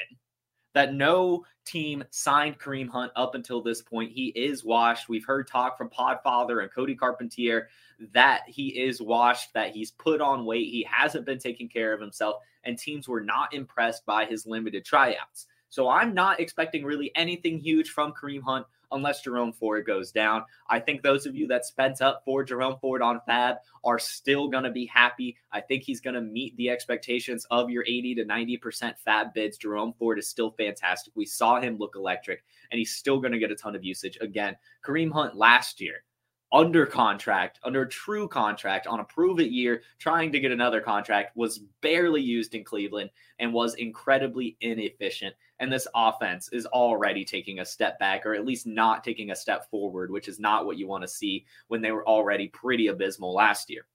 that 0.73 0.93
no 0.93 1.43
team 1.65 2.03
signed 2.09 2.59
Kareem 2.59 2.89
Hunt 2.89 3.11
up 3.15 3.35
until 3.35 3.61
this 3.61 3.81
point. 3.81 4.11
He 4.11 4.27
is 4.27 4.63
washed. 4.63 5.09
We've 5.09 5.25
heard 5.25 5.47
talk 5.47 5.77
from 5.77 5.89
Podfather 5.89 6.61
and 6.61 6.71
Cody 6.71 6.95
Carpentier 6.95 7.69
that 8.13 8.43
he 8.47 8.79
is 8.79 9.01
washed, 9.01 9.53
that 9.53 9.71
he's 9.71 9.91
put 9.91 10.21
on 10.21 10.45
weight. 10.45 10.69
He 10.69 10.87
hasn't 10.89 11.25
been 11.25 11.39
taking 11.39 11.69
care 11.69 11.93
of 11.93 12.01
himself, 12.01 12.37
and 12.63 12.77
teams 12.77 13.07
were 13.07 13.21
not 13.21 13.53
impressed 13.53 14.05
by 14.05 14.25
his 14.25 14.45
limited 14.45 14.85
tryouts. 14.85 15.47
So 15.69 15.87
I'm 15.87 16.13
not 16.13 16.39
expecting 16.39 16.83
really 16.83 17.11
anything 17.15 17.59
huge 17.59 17.91
from 17.91 18.13
Kareem 18.13 18.41
Hunt 18.41 18.65
unless 18.91 19.21
Jerome 19.21 19.53
Ford 19.53 19.85
goes 19.85 20.11
down. 20.11 20.43
I 20.67 20.79
think 20.79 21.03
those 21.03 21.27
of 21.27 21.35
you 21.35 21.45
that 21.47 21.65
spent 21.65 22.01
up 22.01 22.23
for 22.25 22.43
Jerome 22.43 22.77
Ford 22.81 23.03
on 23.03 23.21
FAAB 23.27 23.57
are 23.83 23.99
still 23.99 24.47
going 24.47 24.63
to 24.63 24.71
be 24.71 24.87
happy. 24.87 25.37
I 25.51 25.61
think 25.61 25.83
he's 25.83 26.01
going 26.01 26.15
to 26.15 26.21
meet 26.21 26.57
the 26.57 26.71
expectations 26.71 27.45
of 27.51 27.69
your 27.69 27.83
80 27.83 28.15
to 28.15 28.25
90% 28.25 28.93
FAAB 29.05 29.33
bids. 29.33 29.57
Jerome 29.57 29.93
Ford 29.93 30.17
is 30.17 30.27
still 30.27 30.51
fantastic. 30.51 31.13
We 31.15 31.27
saw 31.27 31.61
him 31.61 31.77
look 31.77 31.95
electric, 31.95 32.43
and 32.71 32.79
he's 32.79 32.95
still 32.95 33.19
going 33.19 33.33
to 33.33 33.39
get 33.39 33.51
a 33.51 33.55
ton 33.55 33.75
of 33.75 33.83
usage. 33.83 34.17
Again, 34.21 34.55
Kareem 34.83 35.11
Hunt 35.11 35.35
last 35.35 35.79
year 35.79 36.03
under 36.51 36.85
contract, 36.85 37.59
under 37.63 37.85
true 37.85 38.27
contract 38.27 38.87
on 38.87 38.99
a 38.99 39.03
prove 39.03 39.39
it 39.39 39.51
year, 39.51 39.83
trying 39.99 40.31
to 40.31 40.39
get 40.39 40.51
another 40.51 40.81
contract, 40.81 41.35
was 41.37 41.59
barely 41.81 42.21
used 42.21 42.55
in 42.55 42.63
Cleveland 42.63 43.09
and 43.39 43.53
was 43.53 43.75
incredibly 43.75 44.57
inefficient. 44.61 45.35
And 45.59 45.71
this 45.71 45.87
offense 45.93 46.49
is 46.51 46.65
already 46.67 47.23
taking 47.23 47.59
a 47.59 47.65
step 47.65 47.99
back, 47.99 48.25
or 48.25 48.33
at 48.33 48.45
least 48.45 48.65
not 48.65 49.03
taking 49.03 49.31
a 49.31 49.35
step 49.35 49.69
forward, 49.69 50.09
which 50.09 50.27
is 50.27 50.39
not 50.39 50.65
what 50.65 50.77
you 50.77 50.87
want 50.87 51.03
to 51.03 51.07
see 51.07 51.45
when 51.67 51.81
they 51.81 51.91
were 51.91 52.07
already 52.07 52.47
pretty 52.47 52.87
abysmal 52.87 53.33
last 53.33 53.69
year. 53.69 53.85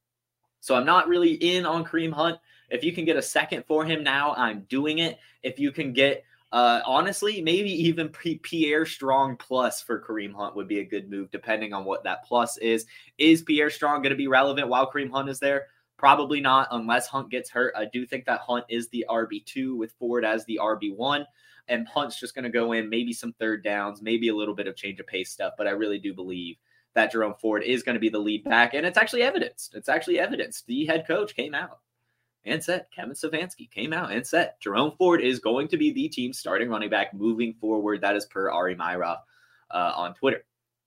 So 0.61 0.75
I'm 0.75 0.87
not 0.87 1.09
really 1.09 1.33
in 1.35 1.67
on 1.67 1.85
Kareem 1.85 2.13
Hunt. 2.13 2.39
If 2.71 2.85
you 2.85 2.93
can 2.93 3.05
get 3.05 3.17
a 3.17 3.23
second 3.23 3.65
for 3.67 3.85
him 3.85 4.03
now, 4.03 4.33
I'm 4.35 4.61
doing 4.69 4.99
it. 4.99 5.19
If 5.43 5.59
you 5.59 5.73
can 5.73 5.93
get 5.93 6.25
uh, 6.53 6.81
honestly, 6.87 7.43
maybe 7.43 7.71
even 7.71 8.09
Pierre 8.09 8.87
Strong 8.87 9.39
plus 9.39 9.83
for 9.83 10.01
Kareem 10.01 10.33
Hunt 10.33 10.55
would 10.55 10.69
be 10.69 10.79
a 10.79 10.85
good 10.85 11.11
move, 11.11 11.31
depending 11.31 11.73
on 11.73 11.85
what 11.85 12.05
that 12.05 12.25
plus 12.25 12.59
is. 12.59 12.87
Is 13.19 13.43
Pierre 13.43 13.71
Strong 13.71 14.03
going 14.03 14.11
to 14.11 14.17
be 14.17 14.29
relevant 14.29 14.69
while 14.69 14.91
Kareem 14.91 15.11
Hunt 15.11 15.29
is 15.29 15.41
there? 15.41 15.67
Probably 15.97 16.41
not, 16.41 16.69
unless 16.71 17.09
Hunt 17.09 17.31
gets 17.31 17.51
hurt. 17.51 17.75
I 17.77 17.87
do 17.93 18.07
think 18.07 18.25
that 18.27 18.41
Hunt 18.41 18.65
is 18.69 18.89
the 18.89 19.05
RB2 19.09 19.77
with 19.77 19.95
Ford 19.99 20.25
as 20.25 20.45
the 20.45 20.61
RB1. 20.63 21.25
And 21.67 21.89
Hunt's 21.89 22.21
just 22.21 22.35
going 22.35 22.45
to 22.45 22.51
go 22.51 22.73
in, 22.73 22.91
maybe 22.91 23.13
some 23.13 23.33
third 23.33 23.65
downs, 23.65 24.03
maybe 24.03 24.29
a 24.29 24.37
little 24.37 24.55
bit 24.55 24.67
of 24.67 24.77
change 24.77 25.01
of 25.01 25.07
pace 25.07 25.31
stuff. 25.31 25.55
But 25.57 25.67
I 25.67 25.71
really 25.71 25.99
do 25.99 26.13
believe 26.13 26.57
that 26.95 27.11
Jerome 27.11 27.35
Ford 27.41 27.63
is 27.65 27.83
going 27.83 27.95
to 27.95 28.01
be 28.01 28.11
the 28.11 28.19
lead 28.19 28.45
back. 28.45 28.75
And 28.75 28.87
it's 28.87 28.99
actually 28.99 29.23
evidenced. 29.23 29.75
It's 29.75 29.89
actually 29.89 30.21
evidenced. 30.21 30.67
The 30.67 30.85
head 30.85 31.07
coach 31.07 31.35
came 31.35 31.55
out 31.55 31.81
and 32.45 32.63
said 32.63 32.87
Kevin 32.95 33.15
Stefanski 33.15 33.71
came 33.71 33.93
out 33.93 34.13
and 34.13 34.27
said 34.27 34.53
Jerome 34.61 34.93
Ford 34.99 35.21
is 35.21 35.39
going 35.39 35.69
to 35.69 35.77
be 35.77 35.93
the 35.93 36.09
team's 36.09 36.39
starting 36.39 36.69
running 36.69 36.91
back 36.91 37.15
moving 37.15 37.55
forward. 37.55 38.01
That 38.01 38.17
is 38.17 38.27
per 38.27 38.51
Ari 38.51 38.77
Meirov 38.77 39.19
uh, 39.71 39.93
on 39.97 40.15
Twitter. 40.15 40.45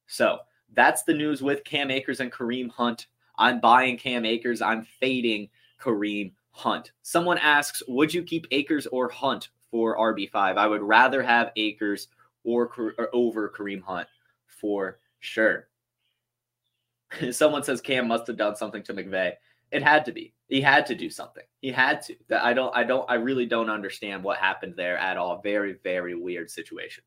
So 0.08 0.40
that's 0.74 1.04
the 1.04 1.14
news 1.14 1.42
with 1.42 1.64
Cam 1.64 1.92
Akers 1.92 2.20
and 2.20 2.32
Kareem 2.32 2.70
Hunt. 2.70 3.08
I'm 3.38 3.60
buying 3.60 3.98
Cam 3.98 4.26
Akers. 4.26 4.62
I'm 4.62 4.84
fading 4.84 5.50
Kareem 5.82 6.34
Hunt. 6.52 6.92
Someone 7.02 7.38
asks, 7.38 7.84
would 7.88 8.14
you 8.14 8.24
keep 8.24 8.48
Akers 8.52 8.88
or 8.88 9.10
Hunt 9.10 9.50
for 9.70 9.98
RB5? 9.98 10.58
I 10.58 10.68
would 10.68 10.82
rather 10.82 11.22
have 11.22 11.52
Akers 11.56 12.08
or, 12.44 12.72
or 12.98 13.10
over 13.14 13.50
Kareem 13.50 13.82
Hunt 13.82 14.08
for 14.48 15.00
sure. 15.20 15.68
Someone 17.32 17.64
says 17.64 17.82
Cam 17.82 18.08
must 18.08 18.28
have 18.28 18.38
done 18.38 18.56
something 18.56 18.84
to 18.84 18.94
McVay. 18.94 19.34
It 19.72 19.84
had 19.84 20.06
to 20.06 20.12
be. 20.12 20.34
He 20.48 20.62
had 20.62 20.86
to 20.86 20.96
do 20.96 21.10
something. 21.10 21.44
He 21.60 21.72
had 21.72 22.02
to. 22.04 22.16
That 22.30 22.44
I 22.44 22.54
don't 22.54 22.76
I 22.76 22.84
don't 22.84 23.10
I 23.10 23.16
really 23.16 23.46
don't 23.46 23.70
understand 23.70 24.24
what 24.24 24.38
happened 24.38 24.76
there 24.78 24.98
at 24.98 25.18
all. 25.18 25.42
Very 25.42 25.78
very 25.84 26.16
weird 26.16 26.50
situation. 26.50 27.04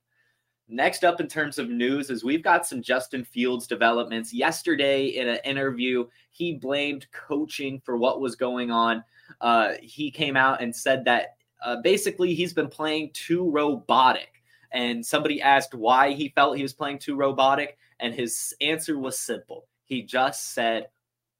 Next 0.68 1.02
up 1.02 1.20
in 1.20 1.26
terms 1.26 1.58
of 1.58 1.68
news 1.68 2.10
is 2.10 2.22
we've 2.22 2.44
got 2.44 2.64
some 2.64 2.80
Justin 2.80 3.24
Fields 3.24 3.66
developments. 3.66 4.32
Yesterday 4.32 5.06
in 5.06 5.26
an 5.28 5.40
interview, 5.44 6.06
he 6.30 6.54
blamed 6.54 7.10
coaching 7.10 7.80
for 7.84 7.96
what 7.96 8.20
was 8.20 8.36
going 8.36 8.70
on. 8.70 9.02
Uh, 9.40 9.72
he 9.82 10.12
came 10.12 10.36
out 10.36 10.62
and 10.62 10.74
said 10.74 11.04
that 11.06 11.34
uh, 11.64 11.76
basically 11.82 12.34
he's 12.34 12.52
been 12.52 12.68
playing 12.68 13.10
too 13.14 13.50
robotic. 13.50 14.42
And 14.72 15.04
somebody 15.04 15.42
asked 15.42 15.74
why 15.74 16.12
he 16.12 16.28
felt 16.28 16.56
he 16.56 16.62
was 16.62 16.72
playing 16.72 17.00
too 17.00 17.16
robotic, 17.16 17.76
and 17.98 18.14
his 18.14 18.54
answer 18.60 18.96
was 18.96 19.18
simple. 19.18 19.66
He 19.84 20.02
just 20.02 20.54
said 20.54 20.86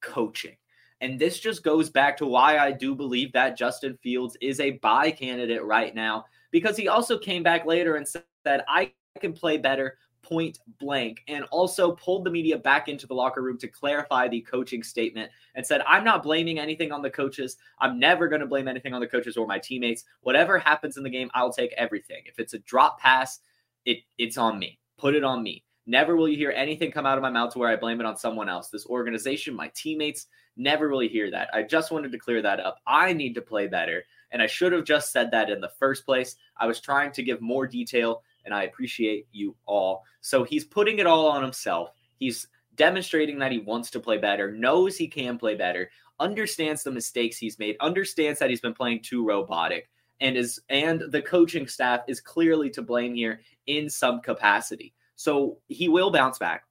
coaching. 0.01 0.57
And 1.01 1.19
this 1.19 1.39
just 1.39 1.63
goes 1.63 1.89
back 1.89 2.15
to 2.17 2.25
why 2.25 2.57
I 2.57 2.71
do 2.71 2.95
believe 2.95 3.33
that 3.33 3.57
Justin 3.57 3.97
Fields 4.01 4.37
is 4.39 4.59
a 4.59 4.71
buy 4.71 5.11
candidate 5.11 5.63
right 5.63 5.93
now, 5.93 6.25
because 6.51 6.77
he 6.77 6.87
also 6.87 7.17
came 7.17 7.43
back 7.43 7.65
later 7.65 7.95
and 7.95 8.07
said, 8.07 8.23
that 8.43 8.65
I 8.67 8.91
can 9.19 9.33
play 9.33 9.57
better 9.57 9.97
point 10.23 10.59
blank 10.79 11.21
and 11.27 11.43
also 11.51 11.91
pulled 11.91 12.25
the 12.25 12.31
media 12.31 12.57
back 12.57 12.87
into 12.87 13.05
the 13.05 13.13
locker 13.13 13.41
room 13.41 13.57
to 13.59 13.67
clarify 13.67 14.27
the 14.27 14.41
coaching 14.41 14.83
statement 14.83 15.31
and 15.55 15.65
said, 15.65 15.81
I'm 15.87 16.03
not 16.03 16.23
blaming 16.23 16.59
anything 16.59 16.91
on 16.91 17.01
the 17.01 17.09
coaches. 17.09 17.57
I'm 17.79 17.99
never 17.99 18.27
going 18.27 18.41
to 18.41 18.47
blame 18.47 18.67
anything 18.67 18.93
on 18.93 19.01
the 19.01 19.07
coaches 19.07 19.37
or 19.37 19.45
my 19.45 19.59
teammates. 19.59 20.05
Whatever 20.21 20.57
happens 20.57 20.97
in 20.97 21.03
the 21.03 21.09
game, 21.09 21.29
I'll 21.33 21.53
take 21.53 21.73
everything. 21.73 22.23
If 22.25 22.39
it's 22.39 22.53
a 22.53 22.59
drop 22.59 22.99
pass, 22.99 23.39
it 23.85 23.99
it's 24.17 24.37
on 24.37 24.57
me. 24.57 24.79
Put 24.97 25.15
it 25.15 25.23
on 25.23 25.43
me. 25.43 25.63
Never 25.91 26.15
will 26.15 26.29
you 26.29 26.37
hear 26.37 26.53
anything 26.55 26.89
come 26.89 27.05
out 27.05 27.17
of 27.17 27.21
my 27.21 27.29
mouth 27.29 27.51
to 27.51 27.59
where 27.59 27.67
I 27.67 27.75
blame 27.75 27.99
it 27.99 28.05
on 28.05 28.15
someone 28.15 28.47
else. 28.47 28.69
This 28.69 28.85
organization, 28.85 29.53
my 29.53 29.69
teammates, 29.75 30.27
never 30.55 30.87
really 30.87 31.09
hear 31.09 31.29
that. 31.31 31.49
I 31.53 31.63
just 31.63 31.91
wanted 31.91 32.13
to 32.13 32.17
clear 32.17 32.41
that 32.41 32.61
up. 32.61 32.77
I 32.87 33.11
need 33.11 33.35
to 33.35 33.41
play 33.41 33.67
better. 33.67 34.05
And 34.31 34.41
I 34.41 34.47
should 34.47 34.71
have 34.71 34.85
just 34.85 35.11
said 35.11 35.31
that 35.31 35.49
in 35.49 35.59
the 35.59 35.73
first 35.77 36.05
place. 36.05 36.37
I 36.55 36.65
was 36.65 36.79
trying 36.79 37.11
to 37.11 37.23
give 37.23 37.41
more 37.41 37.67
detail, 37.67 38.23
and 38.45 38.53
I 38.53 38.63
appreciate 38.63 39.27
you 39.33 39.53
all. 39.65 40.05
So 40.21 40.45
he's 40.45 40.63
putting 40.63 40.99
it 40.99 41.07
all 41.07 41.27
on 41.27 41.43
himself. 41.43 41.91
He's 42.15 42.47
demonstrating 42.75 43.37
that 43.39 43.51
he 43.51 43.57
wants 43.59 43.89
to 43.89 43.99
play 43.99 44.17
better, 44.17 44.49
knows 44.49 44.95
he 44.95 45.09
can 45.09 45.37
play 45.37 45.55
better, 45.55 45.91
understands 46.21 46.83
the 46.83 46.91
mistakes 46.91 47.37
he's 47.37 47.59
made, 47.59 47.75
understands 47.81 48.39
that 48.39 48.49
he's 48.49 48.61
been 48.61 48.73
playing 48.73 49.01
too 49.01 49.27
robotic 49.27 49.89
and 50.21 50.37
is 50.37 50.61
and 50.69 51.01
the 51.09 51.21
coaching 51.21 51.67
staff 51.67 52.01
is 52.07 52.21
clearly 52.21 52.69
to 52.69 52.81
blame 52.81 53.13
here 53.13 53.41
in 53.67 53.89
some 53.89 54.21
capacity. 54.21 54.93
So 55.21 55.59
he 55.67 55.87
will 55.87 56.09
bounce 56.09 56.39
back 56.39 56.63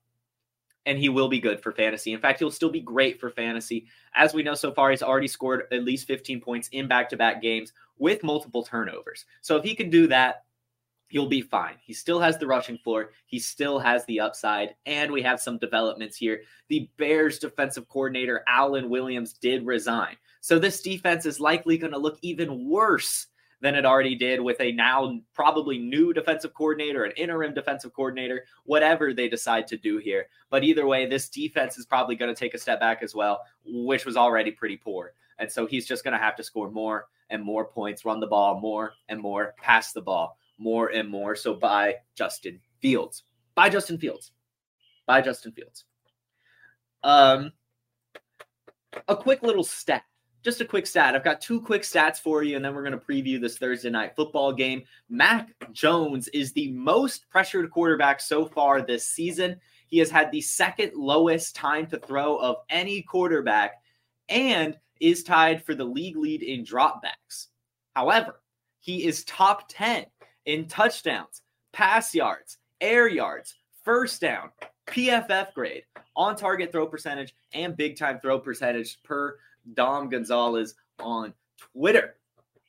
and 0.84 0.98
he 0.98 1.08
will 1.08 1.28
be 1.28 1.38
good 1.38 1.62
for 1.62 1.70
fantasy. 1.70 2.12
In 2.12 2.20
fact, 2.20 2.40
he'll 2.40 2.50
still 2.50 2.68
be 2.68 2.80
great 2.80 3.20
for 3.20 3.30
fantasy. 3.30 3.86
As 4.12 4.34
we 4.34 4.42
know 4.42 4.54
so 4.54 4.72
far, 4.72 4.90
he's 4.90 5.04
already 5.04 5.28
scored 5.28 5.68
at 5.70 5.84
least 5.84 6.08
15 6.08 6.40
points 6.40 6.66
in 6.72 6.88
back-to-back 6.88 7.40
games 7.40 7.72
with 7.98 8.24
multiple 8.24 8.64
turnovers. 8.64 9.24
So 9.40 9.56
if 9.56 9.62
he 9.62 9.76
can 9.76 9.88
do 9.88 10.08
that, 10.08 10.46
he'll 11.06 11.28
be 11.28 11.42
fine. 11.42 11.76
He 11.80 11.92
still 11.92 12.18
has 12.18 12.38
the 12.38 12.46
rushing 12.48 12.78
floor. 12.78 13.12
He 13.26 13.38
still 13.38 13.78
has 13.78 14.04
the 14.06 14.18
upside. 14.18 14.74
And 14.84 15.12
we 15.12 15.22
have 15.22 15.40
some 15.40 15.58
developments 15.58 16.16
here. 16.16 16.42
The 16.66 16.90
Bears 16.96 17.38
defensive 17.38 17.88
coordinator, 17.88 18.42
Alan 18.48 18.90
Williams, 18.90 19.34
did 19.34 19.64
resign. 19.64 20.16
So 20.40 20.58
this 20.58 20.82
defense 20.82 21.24
is 21.24 21.38
likely 21.38 21.78
going 21.78 21.92
to 21.92 21.98
look 21.98 22.18
even 22.22 22.68
worse 22.68 23.28
than 23.60 23.74
it 23.74 23.84
already 23.84 24.14
did 24.14 24.40
with 24.40 24.60
a 24.60 24.72
now 24.72 25.20
probably 25.34 25.78
new 25.78 26.12
defensive 26.12 26.54
coordinator, 26.54 27.04
an 27.04 27.12
interim 27.16 27.52
defensive 27.52 27.92
coordinator, 27.92 28.44
whatever 28.64 29.12
they 29.12 29.28
decide 29.28 29.66
to 29.66 29.76
do 29.76 29.98
here. 29.98 30.26
But 30.48 30.64
either 30.64 30.86
way, 30.86 31.06
this 31.06 31.28
defense 31.28 31.78
is 31.78 31.86
probably 31.86 32.16
going 32.16 32.34
to 32.34 32.38
take 32.38 32.54
a 32.54 32.58
step 32.58 32.80
back 32.80 33.02
as 33.02 33.14
well, 33.14 33.42
which 33.64 34.06
was 34.06 34.16
already 34.16 34.50
pretty 34.50 34.76
poor. 34.76 35.12
And 35.38 35.50
so 35.50 35.66
he's 35.66 35.86
just 35.86 36.04
going 36.04 36.12
to 36.12 36.22
have 36.22 36.36
to 36.36 36.42
score 36.42 36.70
more 36.70 37.06
and 37.28 37.42
more 37.42 37.64
points, 37.64 38.04
run 38.04 38.20
the 38.20 38.26
ball 38.26 38.60
more 38.60 38.92
and 39.08 39.20
more, 39.20 39.54
pass 39.58 39.92
the 39.92 40.02
ball 40.02 40.38
more 40.58 40.88
and 40.88 41.08
more. 41.08 41.36
So 41.36 41.54
by 41.54 41.96
Justin 42.14 42.60
Fields. 42.80 43.24
Buy 43.54 43.68
Justin 43.68 43.98
Fields. 43.98 44.32
Buy 45.06 45.20
Justin 45.20 45.52
Fields. 45.52 45.84
Um, 47.02 47.52
a 49.08 49.16
quick 49.16 49.42
little 49.42 49.64
stat 49.64 50.04
just 50.42 50.60
a 50.60 50.64
quick 50.64 50.86
stat. 50.86 51.14
I've 51.14 51.24
got 51.24 51.40
two 51.40 51.60
quick 51.60 51.82
stats 51.82 52.18
for 52.18 52.42
you, 52.42 52.56
and 52.56 52.64
then 52.64 52.74
we're 52.74 52.84
going 52.84 52.98
to 52.98 53.06
preview 53.06 53.40
this 53.40 53.58
Thursday 53.58 53.90
night 53.90 54.16
football 54.16 54.52
game. 54.52 54.82
Mac 55.08 55.50
Jones 55.72 56.28
is 56.28 56.52
the 56.52 56.70
most 56.72 57.28
pressured 57.30 57.70
quarterback 57.70 58.20
so 58.20 58.46
far 58.46 58.80
this 58.80 59.06
season. 59.06 59.56
He 59.88 59.98
has 59.98 60.10
had 60.10 60.30
the 60.30 60.40
second 60.40 60.92
lowest 60.94 61.54
time 61.54 61.86
to 61.88 61.98
throw 61.98 62.36
of 62.36 62.56
any 62.70 63.02
quarterback 63.02 63.82
and 64.28 64.78
is 65.00 65.24
tied 65.24 65.64
for 65.64 65.74
the 65.74 65.84
league 65.84 66.16
lead 66.16 66.42
in 66.42 66.64
dropbacks. 66.64 67.48
However, 67.94 68.40
he 68.80 69.04
is 69.04 69.24
top 69.24 69.68
10 69.68 70.06
in 70.46 70.66
touchdowns, 70.68 71.42
pass 71.72 72.14
yards, 72.14 72.58
air 72.80 73.08
yards, 73.08 73.54
first 73.84 74.20
down, 74.20 74.50
PFF 74.86 75.52
grade, 75.54 75.84
on 76.16 76.36
target 76.36 76.72
throw 76.72 76.86
percentage, 76.86 77.34
and 77.52 77.76
big 77.76 77.98
time 77.98 78.18
throw 78.20 78.38
percentage 78.38 79.02
per 79.02 79.36
Dom 79.74 80.08
Gonzalez 80.08 80.74
on 80.98 81.34
Twitter. 81.72 82.16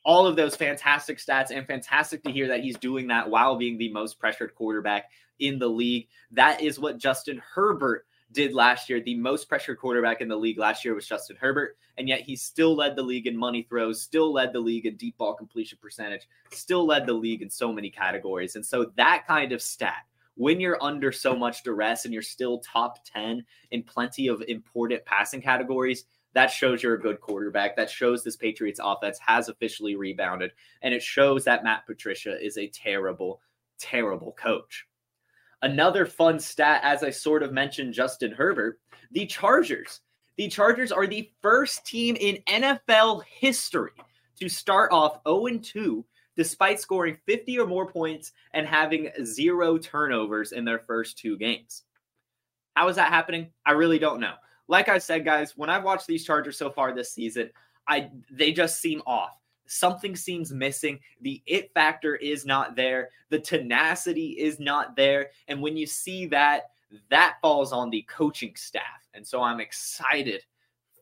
All 0.04 0.26
of 0.26 0.34
those 0.34 0.56
fantastic 0.56 1.18
stats 1.18 1.50
and 1.50 1.66
fantastic 1.66 2.24
to 2.24 2.32
hear 2.32 2.48
that 2.48 2.60
he's 2.60 2.76
doing 2.76 3.06
that 3.08 3.30
while 3.30 3.56
being 3.56 3.78
the 3.78 3.92
most 3.92 4.18
pressured 4.18 4.54
quarterback 4.54 5.10
in 5.38 5.58
the 5.58 5.68
league. 5.68 6.08
That 6.32 6.60
is 6.60 6.78
what 6.78 6.98
Justin 6.98 7.40
Herbert 7.54 8.06
did 8.32 8.54
last 8.54 8.88
year. 8.88 9.00
The 9.00 9.14
most 9.14 9.48
pressured 9.48 9.78
quarterback 9.78 10.20
in 10.20 10.28
the 10.28 10.36
league 10.36 10.58
last 10.58 10.84
year 10.84 10.94
was 10.94 11.06
Justin 11.06 11.36
Herbert, 11.38 11.76
and 11.98 12.08
yet 12.08 12.22
he 12.22 12.34
still 12.34 12.74
led 12.74 12.96
the 12.96 13.02
league 13.02 13.26
in 13.26 13.36
money 13.36 13.62
throws, 13.68 14.02
still 14.02 14.32
led 14.32 14.52
the 14.52 14.60
league 14.60 14.86
in 14.86 14.96
deep 14.96 15.16
ball 15.18 15.34
completion 15.34 15.78
percentage, 15.80 16.26
still 16.50 16.86
led 16.86 17.06
the 17.06 17.12
league 17.12 17.42
in 17.42 17.50
so 17.50 17.72
many 17.72 17.90
categories. 17.90 18.56
And 18.56 18.64
so 18.64 18.90
that 18.96 19.24
kind 19.26 19.52
of 19.52 19.62
stat, 19.62 20.04
when 20.34 20.60
you're 20.60 20.82
under 20.82 21.12
so 21.12 21.36
much 21.36 21.62
duress 21.62 22.04
and 22.04 22.14
you're 22.14 22.22
still 22.22 22.58
top 22.60 23.04
10 23.04 23.44
in 23.70 23.82
plenty 23.82 24.28
of 24.28 24.42
important 24.48 25.04
passing 25.04 25.42
categories, 25.42 26.04
that 26.34 26.50
shows 26.50 26.82
you're 26.82 26.94
a 26.94 27.00
good 27.00 27.20
quarterback. 27.20 27.76
That 27.76 27.90
shows 27.90 28.24
this 28.24 28.36
Patriots 28.36 28.80
offense 28.82 29.18
has 29.26 29.48
officially 29.48 29.96
rebounded. 29.96 30.52
And 30.82 30.94
it 30.94 31.02
shows 31.02 31.44
that 31.44 31.64
Matt 31.64 31.86
Patricia 31.86 32.42
is 32.42 32.56
a 32.56 32.68
terrible, 32.68 33.40
terrible 33.78 34.32
coach. 34.32 34.86
Another 35.60 36.06
fun 36.06 36.40
stat, 36.40 36.80
as 36.82 37.04
I 37.04 37.10
sort 37.10 37.42
of 37.42 37.52
mentioned 37.52 37.94
Justin 37.94 38.32
Herbert, 38.32 38.80
the 39.12 39.26
Chargers. 39.26 40.00
The 40.36 40.48
Chargers 40.48 40.90
are 40.90 41.06
the 41.06 41.30
first 41.42 41.86
team 41.86 42.16
in 42.18 42.38
NFL 42.48 43.22
history 43.24 43.92
to 44.40 44.48
start 44.48 44.90
off 44.90 45.20
0 45.28 45.58
2 45.58 46.04
despite 46.34 46.80
scoring 46.80 47.18
50 47.26 47.58
or 47.58 47.66
more 47.66 47.86
points 47.86 48.32
and 48.54 48.66
having 48.66 49.10
zero 49.22 49.76
turnovers 49.76 50.52
in 50.52 50.64
their 50.64 50.78
first 50.78 51.18
two 51.18 51.36
games. 51.36 51.82
How 52.74 52.88
is 52.88 52.96
that 52.96 53.12
happening? 53.12 53.50
I 53.66 53.72
really 53.72 53.98
don't 53.98 54.18
know 54.18 54.32
like 54.68 54.88
I 54.88 54.98
said, 54.98 55.24
guys, 55.24 55.56
when 55.56 55.70
I've 55.70 55.84
watched 55.84 56.06
these 56.06 56.24
Chargers 56.24 56.56
so 56.56 56.70
far 56.70 56.94
this 56.94 57.12
season, 57.12 57.50
I 57.88 58.10
they 58.30 58.52
just 58.52 58.80
seem 58.80 59.02
off. 59.06 59.36
Something 59.66 60.16
seems 60.16 60.52
missing. 60.52 61.00
The 61.20 61.42
it 61.46 61.72
factor 61.72 62.16
is 62.16 62.44
not 62.44 62.76
there. 62.76 63.10
The 63.30 63.38
tenacity 63.38 64.30
is 64.38 64.60
not 64.60 64.96
there. 64.96 65.30
And 65.48 65.62
when 65.62 65.76
you 65.76 65.86
see 65.86 66.26
that, 66.26 66.70
that 67.10 67.36
falls 67.40 67.72
on 67.72 67.90
the 67.90 68.02
coaching 68.02 68.54
staff. 68.56 68.82
And 69.14 69.26
so 69.26 69.42
I'm 69.42 69.60
excited 69.60 70.42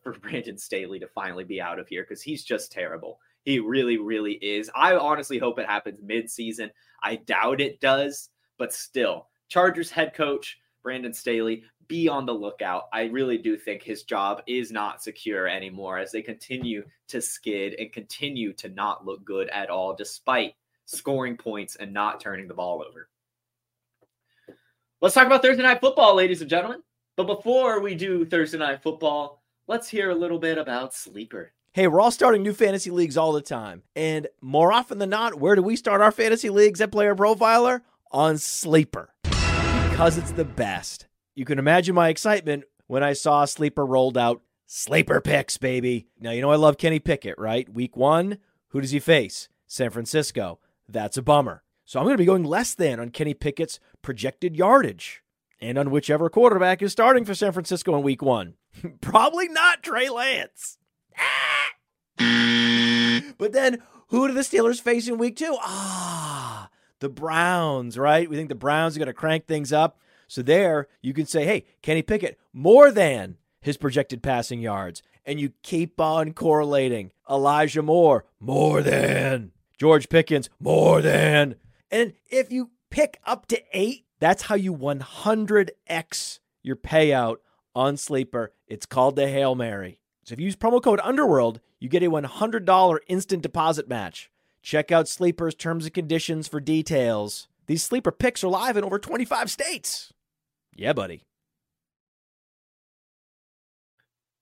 for 0.03 0.13
Brandon 0.21 0.57
Staley 0.57 0.99
to 0.99 1.07
finally 1.07 1.43
be 1.43 1.61
out 1.61 1.79
of 1.79 1.87
here 1.87 2.03
because 2.03 2.21
he's 2.21 2.43
just 2.43 2.71
terrible. 2.71 3.19
He 3.43 3.59
really, 3.59 3.97
really 3.97 4.33
is. 4.33 4.69
I 4.75 4.95
honestly 4.95 5.39
hope 5.39 5.59
it 5.59 5.65
happens 5.65 5.99
mid-season. 6.03 6.71
I 7.01 7.15
doubt 7.15 7.59
it 7.59 7.79
does, 7.79 8.29
but 8.57 8.71
still, 8.71 9.27
Chargers 9.49 9.89
head 9.89 10.13
coach 10.13 10.59
Brandon 10.83 11.13
Staley 11.13 11.63
be 11.91 12.07
on 12.07 12.25
the 12.25 12.33
lookout. 12.33 12.87
I 12.93 13.07
really 13.07 13.37
do 13.37 13.57
think 13.57 13.83
his 13.83 14.03
job 14.03 14.41
is 14.47 14.71
not 14.71 15.03
secure 15.03 15.45
anymore 15.45 15.97
as 15.97 16.13
they 16.13 16.21
continue 16.21 16.85
to 17.09 17.19
skid 17.19 17.75
and 17.77 17.91
continue 17.91 18.53
to 18.53 18.69
not 18.69 19.05
look 19.05 19.25
good 19.25 19.49
at 19.49 19.69
all, 19.69 19.93
despite 19.93 20.53
scoring 20.85 21.35
points 21.35 21.75
and 21.75 21.93
not 21.93 22.21
turning 22.21 22.47
the 22.47 22.53
ball 22.53 22.81
over. 22.89 23.09
Let's 25.01 25.13
talk 25.13 25.25
about 25.27 25.41
Thursday 25.41 25.63
Night 25.63 25.81
Football, 25.81 26.15
ladies 26.15 26.39
and 26.39 26.49
gentlemen. 26.49 26.81
But 27.17 27.27
before 27.27 27.81
we 27.81 27.93
do 27.93 28.23
Thursday 28.23 28.57
Night 28.57 28.81
Football, 28.81 29.43
let's 29.67 29.89
hear 29.89 30.11
a 30.11 30.15
little 30.15 30.39
bit 30.39 30.57
about 30.57 30.93
Sleeper. 30.93 31.51
Hey, 31.73 31.89
we're 31.89 31.99
all 31.99 32.09
starting 32.09 32.41
new 32.41 32.53
fantasy 32.53 32.89
leagues 32.89 33.17
all 33.17 33.33
the 33.33 33.41
time. 33.41 33.83
And 33.97 34.27
more 34.39 34.71
often 34.71 34.97
than 34.97 35.09
not, 35.09 35.41
where 35.41 35.57
do 35.57 35.61
we 35.61 35.75
start 35.75 35.99
our 35.99 36.11
fantasy 36.13 36.49
leagues 36.49 36.79
at 36.79 36.93
Player 36.93 37.15
Profiler? 37.15 37.81
On 38.11 38.37
Sleeper. 38.37 39.13
Because 39.23 40.17
it's 40.17 40.31
the 40.31 40.45
best. 40.45 41.07
You 41.35 41.45
can 41.45 41.59
imagine 41.59 41.95
my 41.95 42.09
excitement 42.09 42.65
when 42.87 43.03
I 43.03 43.13
saw 43.13 43.45
Sleeper 43.45 43.85
rolled 43.85 44.17
out. 44.17 44.41
Sleeper 44.65 45.21
picks, 45.21 45.57
baby. 45.57 46.07
Now, 46.19 46.31
you 46.31 46.41
know 46.41 46.51
I 46.51 46.55
love 46.55 46.77
Kenny 46.77 46.99
Pickett, 46.99 47.37
right? 47.37 47.67
Week 47.67 47.97
one, 47.97 48.37
who 48.69 48.81
does 48.81 48.91
he 48.91 48.99
face? 48.99 49.49
San 49.67 49.89
Francisco. 49.89 50.59
That's 50.87 51.17
a 51.17 51.21
bummer. 51.21 51.63
So 51.85 51.99
I'm 51.99 52.05
going 52.05 52.15
to 52.15 52.21
be 52.21 52.25
going 52.25 52.43
less 52.43 52.73
than 52.73 52.99
on 52.99 53.09
Kenny 53.09 53.33
Pickett's 53.33 53.79
projected 54.01 54.55
yardage 54.55 55.23
and 55.59 55.77
on 55.77 55.91
whichever 55.91 56.29
quarterback 56.29 56.81
is 56.81 56.91
starting 56.91 57.25
for 57.25 57.35
San 57.35 57.51
Francisco 57.51 57.95
in 57.95 58.03
week 58.03 58.21
one. 58.21 58.55
Probably 59.01 59.47
not 59.47 59.83
Trey 59.83 60.09
Lance. 60.09 60.77
but 63.37 63.53
then 63.53 63.81
who 64.07 64.27
do 64.27 64.33
the 64.33 64.41
Steelers 64.41 64.81
face 64.81 65.07
in 65.07 65.17
week 65.17 65.35
two? 65.37 65.57
Ah, 65.61 66.69
the 66.99 67.09
Browns, 67.09 67.97
right? 67.97 68.29
We 68.29 68.35
think 68.35 68.49
the 68.49 68.55
Browns 68.55 68.95
are 68.95 68.99
going 68.99 69.07
to 69.07 69.13
crank 69.13 69.47
things 69.47 69.71
up. 69.73 69.99
So 70.31 70.41
there 70.41 70.87
you 71.01 71.13
can 71.13 71.25
say, 71.25 71.43
hey, 71.43 71.65
Kenny 71.81 72.01
Pickett, 72.01 72.39
more 72.53 72.89
than 72.89 73.35
his 73.59 73.75
projected 73.75 74.23
passing 74.23 74.61
yards. 74.61 75.03
And 75.25 75.41
you 75.41 75.51
keep 75.61 75.99
on 75.99 76.31
correlating. 76.31 77.11
Elijah 77.29 77.81
Moore, 77.81 78.23
more 78.39 78.81
than. 78.81 79.51
George 79.77 80.07
Pickens, 80.07 80.49
more 80.57 81.01
than. 81.01 81.55
And 81.91 82.13
if 82.29 82.49
you 82.49 82.69
pick 82.89 83.19
up 83.25 83.45
to 83.47 83.61
eight, 83.73 84.05
that's 84.21 84.43
how 84.43 84.55
you 84.55 84.73
100x 84.73 86.39
your 86.63 86.77
payout 86.77 87.39
on 87.75 87.97
Sleeper. 87.97 88.53
It's 88.67 88.85
called 88.85 89.17
the 89.17 89.27
Hail 89.27 89.53
Mary. 89.53 89.99
So 90.23 90.31
if 90.31 90.39
you 90.39 90.45
use 90.45 90.55
promo 90.55 90.81
code 90.81 91.01
Underworld, 91.03 91.59
you 91.77 91.89
get 91.89 92.03
a 92.03 92.09
$100 92.09 92.99
instant 93.07 93.43
deposit 93.43 93.89
match. 93.89 94.31
Check 94.61 94.93
out 94.93 95.09
Sleeper's 95.09 95.55
terms 95.55 95.83
and 95.83 95.93
conditions 95.93 96.47
for 96.47 96.61
details. 96.61 97.49
These 97.67 97.83
Sleeper 97.83 98.13
picks 98.13 98.45
are 98.45 98.47
live 98.47 98.77
in 98.77 98.85
over 98.85 98.97
25 98.97 99.51
states. 99.51 100.13
Yeah, 100.75 100.93
buddy. 100.93 101.23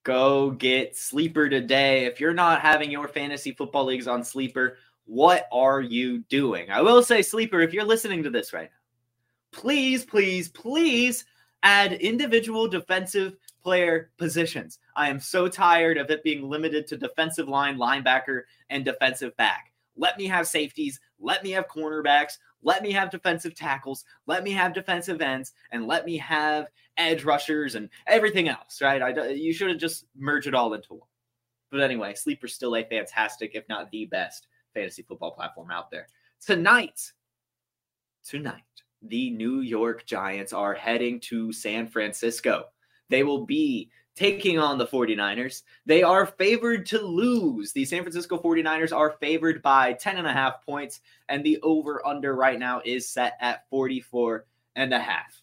Go 0.04 0.52
get 0.52 0.96
Sleeper 0.96 1.48
today. 1.48 2.06
If 2.06 2.20
you're 2.20 2.32
not 2.32 2.62
having 2.62 2.90
your 2.90 3.08
fantasy 3.08 3.52
football 3.52 3.84
leagues 3.84 4.08
on 4.08 4.24
Sleeper, 4.24 4.78
what 5.04 5.46
are 5.52 5.80
you 5.80 6.20
doing? 6.28 6.70
I 6.70 6.80
will 6.80 7.02
say, 7.02 7.20
Sleeper, 7.20 7.60
if 7.60 7.72
you're 7.74 7.84
listening 7.84 8.22
to 8.22 8.30
this 8.30 8.52
right 8.52 8.70
now, 8.70 9.58
please, 9.58 10.04
please, 10.04 10.48
please 10.48 11.24
add 11.62 11.92
individual 11.94 12.66
defensive 12.66 13.36
player 13.62 14.10
positions. 14.16 14.78
I 14.96 15.10
am 15.10 15.20
so 15.20 15.48
tired 15.48 15.98
of 15.98 16.10
it 16.10 16.24
being 16.24 16.48
limited 16.48 16.86
to 16.86 16.96
defensive 16.96 17.48
line, 17.48 17.76
linebacker, 17.76 18.42
and 18.70 18.84
defensive 18.84 19.36
back. 19.36 19.72
Let 19.96 20.16
me 20.16 20.26
have 20.28 20.46
safeties. 20.46 21.00
Let 21.18 21.42
me 21.42 21.50
have 21.50 21.68
cornerbacks. 21.68 22.38
Let 22.62 22.82
me 22.82 22.92
have 22.92 23.10
defensive 23.10 23.54
tackles. 23.54 24.04
Let 24.26 24.44
me 24.44 24.50
have 24.52 24.74
defensive 24.74 25.20
ends, 25.20 25.52
and 25.72 25.86
let 25.86 26.04
me 26.04 26.16
have 26.18 26.66
edge 26.96 27.24
rushers 27.24 27.74
and 27.74 27.88
everything 28.06 28.48
else. 28.48 28.80
Right? 28.82 29.00
I, 29.02 29.28
you 29.30 29.52
should 29.52 29.70
have 29.70 29.78
just 29.78 30.06
merged 30.16 30.46
it 30.46 30.54
all 30.54 30.74
into 30.74 30.94
one. 30.94 31.08
But 31.70 31.80
anyway, 31.80 32.14
Sleeper's 32.14 32.54
still 32.54 32.76
a 32.76 32.84
fantastic, 32.84 33.52
if 33.54 33.68
not 33.68 33.90
the 33.90 34.06
best, 34.06 34.48
fantasy 34.74 35.02
football 35.02 35.30
platform 35.30 35.70
out 35.70 35.90
there. 35.90 36.08
Tonight, 36.44 37.12
tonight, 38.24 38.62
the 39.02 39.30
New 39.30 39.60
York 39.60 40.04
Giants 40.04 40.52
are 40.52 40.74
heading 40.74 41.20
to 41.20 41.52
San 41.52 41.88
Francisco. 41.88 42.64
They 43.08 43.22
will 43.22 43.46
be 43.46 43.90
taking 44.16 44.58
on 44.58 44.78
the 44.78 44.86
49ers. 44.86 45.62
They 45.86 46.02
are 46.02 46.26
favored 46.26 46.86
to 46.86 47.00
lose. 47.00 47.72
The 47.72 47.84
San 47.84 48.02
Francisco 48.02 48.38
49ers 48.38 48.94
are 48.94 49.16
favored 49.20 49.62
by 49.62 49.94
10 49.94 50.18
and 50.18 50.26
a 50.26 50.32
half 50.32 50.64
points, 50.64 51.00
and 51.28 51.44
the 51.44 51.58
over 51.62 52.06
under 52.06 52.34
right 52.34 52.58
now 52.58 52.82
is 52.84 53.08
set 53.08 53.36
at 53.40 53.68
44 53.70 54.44
and 54.76 54.92
a 54.92 54.98
half. 54.98 55.40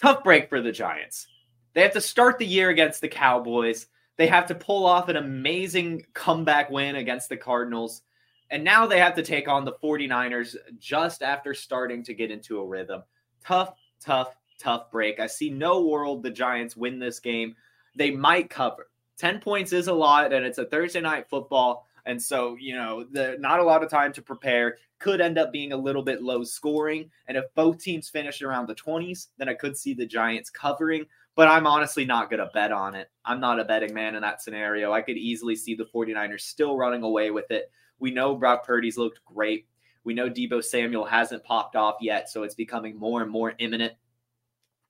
Tough 0.00 0.24
break 0.24 0.48
for 0.48 0.60
the 0.60 0.72
Giants. 0.72 1.28
They 1.74 1.82
have 1.82 1.92
to 1.92 2.00
start 2.00 2.38
the 2.38 2.46
year 2.46 2.70
against 2.70 3.00
the 3.00 3.08
Cowboys. 3.08 3.86
They 4.16 4.26
have 4.26 4.46
to 4.46 4.54
pull 4.54 4.84
off 4.84 5.08
an 5.08 5.16
amazing 5.16 6.04
comeback 6.12 6.70
win 6.70 6.96
against 6.96 7.28
the 7.28 7.36
Cardinals. 7.36 8.02
And 8.50 8.62
now 8.62 8.86
they 8.86 8.98
have 8.98 9.14
to 9.14 9.22
take 9.22 9.48
on 9.48 9.64
the 9.64 9.72
49ers 9.82 10.56
just 10.78 11.22
after 11.22 11.54
starting 11.54 12.02
to 12.04 12.14
get 12.14 12.30
into 12.30 12.60
a 12.60 12.66
rhythm. 12.66 13.02
Tough, 13.42 13.74
tough, 13.98 14.36
tough 14.62 14.90
break. 14.90 15.20
I 15.20 15.26
see 15.26 15.50
no 15.50 15.82
world 15.84 16.22
the 16.22 16.30
Giants 16.30 16.76
win 16.76 16.98
this 16.98 17.20
game. 17.20 17.56
They 17.96 18.10
might 18.10 18.50
cover. 18.50 18.88
10 19.18 19.40
points 19.40 19.72
is 19.72 19.88
a 19.88 19.92
lot, 19.92 20.32
and 20.32 20.44
it's 20.44 20.58
a 20.58 20.64
Thursday 20.64 21.00
night 21.00 21.28
football. 21.28 21.86
And 22.06 22.20
so, 22.20 22.56
you 22.58 22.74
know, 22.74 23.04
the, 23.04 23.36
not 23.38 23.60
a 23.60 23.64
lot 23.64 23.84
of 23.84 23.90
time 23.90 24.12
to 24.14 24.22
prepare 24.22 24.78
could 24.98 25.20
end 25.20 25.38
up 25.38 25.52
being 25.52 25.72
a 25.72 25.76
little 25.76 26.02
bit 26.02 26.22
low 26.22 26.42
scoring. 26.42 27.10
And 27.28 27.36
if 27.36 27.44
both 27.54 27.78
teams 27.78 28.08
finish 28.08 28.42
around 28.42 28.66
the 28.66 28.74
20s, 28.74 29.28
then 29.38 29.48
I 29.48 29.54
could 29.54 29.76
see 29.76 29.94
the 29.94 30.06
Giants 30.06 30.50
covering. 30.50 31.04
But 31.34 31.48
I'm 31.48 31.66
honestly 31.66 32.04
not 32.04 32.30
going 32.30 32.40
to 32.40 32.50
bet 32.52 32.72
on 32.72 32.94
it. 32.94 33.10
I'm 33.24 33.40
not 33.40 33.60
a 33.60 33.64
betting 33.64 33.94
man 33.94 34.14
in 34.14 34.22
that 34.22 34.42
scenario. 34.42 34.92
I 34.92 35.02
could 35.02 35.16
easily 35.16 35.56
see 35.56 35.74
the 35.74 35.84
49ers 35.84 36.42
still 36.42 36.76
running 36.76 37.02
away 37.02 37.30
with 37.30 37.50
it. 37.50 37.70
We 37.98 38.10
know 38.10 38.34
Brock 38.34 38.66
Purdy's 38.66 38.98
looked 38.98 39.24
great. 39.24 39.66
We 40.04 40.14
know 40.14 40.28
Deebo 40.28 40.64
Samuel 40.64 41.04
hasn't 41.04 41.44
popped 41.44 41.76
off 41.76 41.96
yet, 42.00 42.28
so 42.28 42.42
it's 42.42 42.56
becoming 42.56 42.98
more 42.98 43.22
and 43.22 43.30
more 43.30 43.54
imminent 43.58 43.92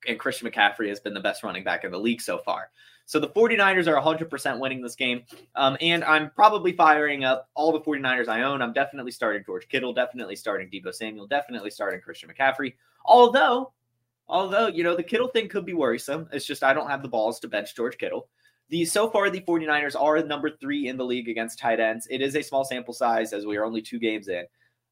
and 0.06 0.18
Christian 0.18 0.50
McCaffrey 0.50 0.88
has 0.88 1.00
been 1.00 1.14
the 1.14 1.20
best 1.20 1.42
running 1.42 1.64
back 1.64 1.84
in 1.84 1.92
the 1.92 1.98
league 1.98 2.20
so 2.20 2.38
far. 2.38 2.70
So 3.04 3.18
the 3.18 3.28
49ers 3.28 3.86
are 3.88 4.00
100% 4.00 4.58
winning 4.58 4.80
this 4.80 4.94
game. 4.94 5.22
Um, 5.54 5.76
and 5.80 6.04
I'm 6.04 6.30
probably 6.30 6.72
firing 6.72 7.24
up 7.24 7.48
all 7.54 7.72
the 7.72 7.80
49ers 7.80 8.28
I 8.28 8.42
own. 8.42 8.62
I'm 8.62 8.72
definitely 8.72 9.10
starting 9.10 9.42
George 9.44 9.68
Kittle, 9.68 9.92
definitely 9.92 10.36
starting 10.36 10.70
Deebo 10.70 10.94
Samuel, 10.94 11.26
definitely 11.26 11.70
starting 11.70 12.00
Christian 12.00 12.30
McCaffrey. 12.30 12.74
Although, 13.04 13.72
although, 14.28 14.68
you 14.68 14.84
know, 14.84 14.96
the 14.96 15.02
Kittle 15.02 15.28
thing 15.28 15.48
could 15.48 15.66
be 15.66 15.74
worrisome. 15.74 16.28
It's 16.32 16.46
just 16.46 16.62
I 16.62 16.72
don't 16.72 16.88
have 16.88 17.02
the 17.02 17.08
balls 17.08 17.40
to 17.40 17.48
bench 17.48 17.74
George 17.74 17.98
Kittle. 17.98 18.28
The 18.68 18.84
so 18.84 19.10
far 19.10 19.28
the 19.28 19.40
49ers 19.40 20.00
are 20.00 20.22
number 20.22 20.50
three 20.50 20.88
in 20.88 20.96
the 20.96 21.04
league 21.04 21.28
against 21.28 21.58
tight 21.58 21.80
ends. 21.80 22.06
It 22.08 22.22
is 22.22 22.36
a 22.36 22.42
small 22.42 22.64
sample 22.64 22.94
size 22.94 23.32
as 23.32 23.44
we 23.44 23.56
are 23.56 23.64
only 23.64 23.82
two 23.82 23.98
games 23.98 24.28
in. 24.28 24.44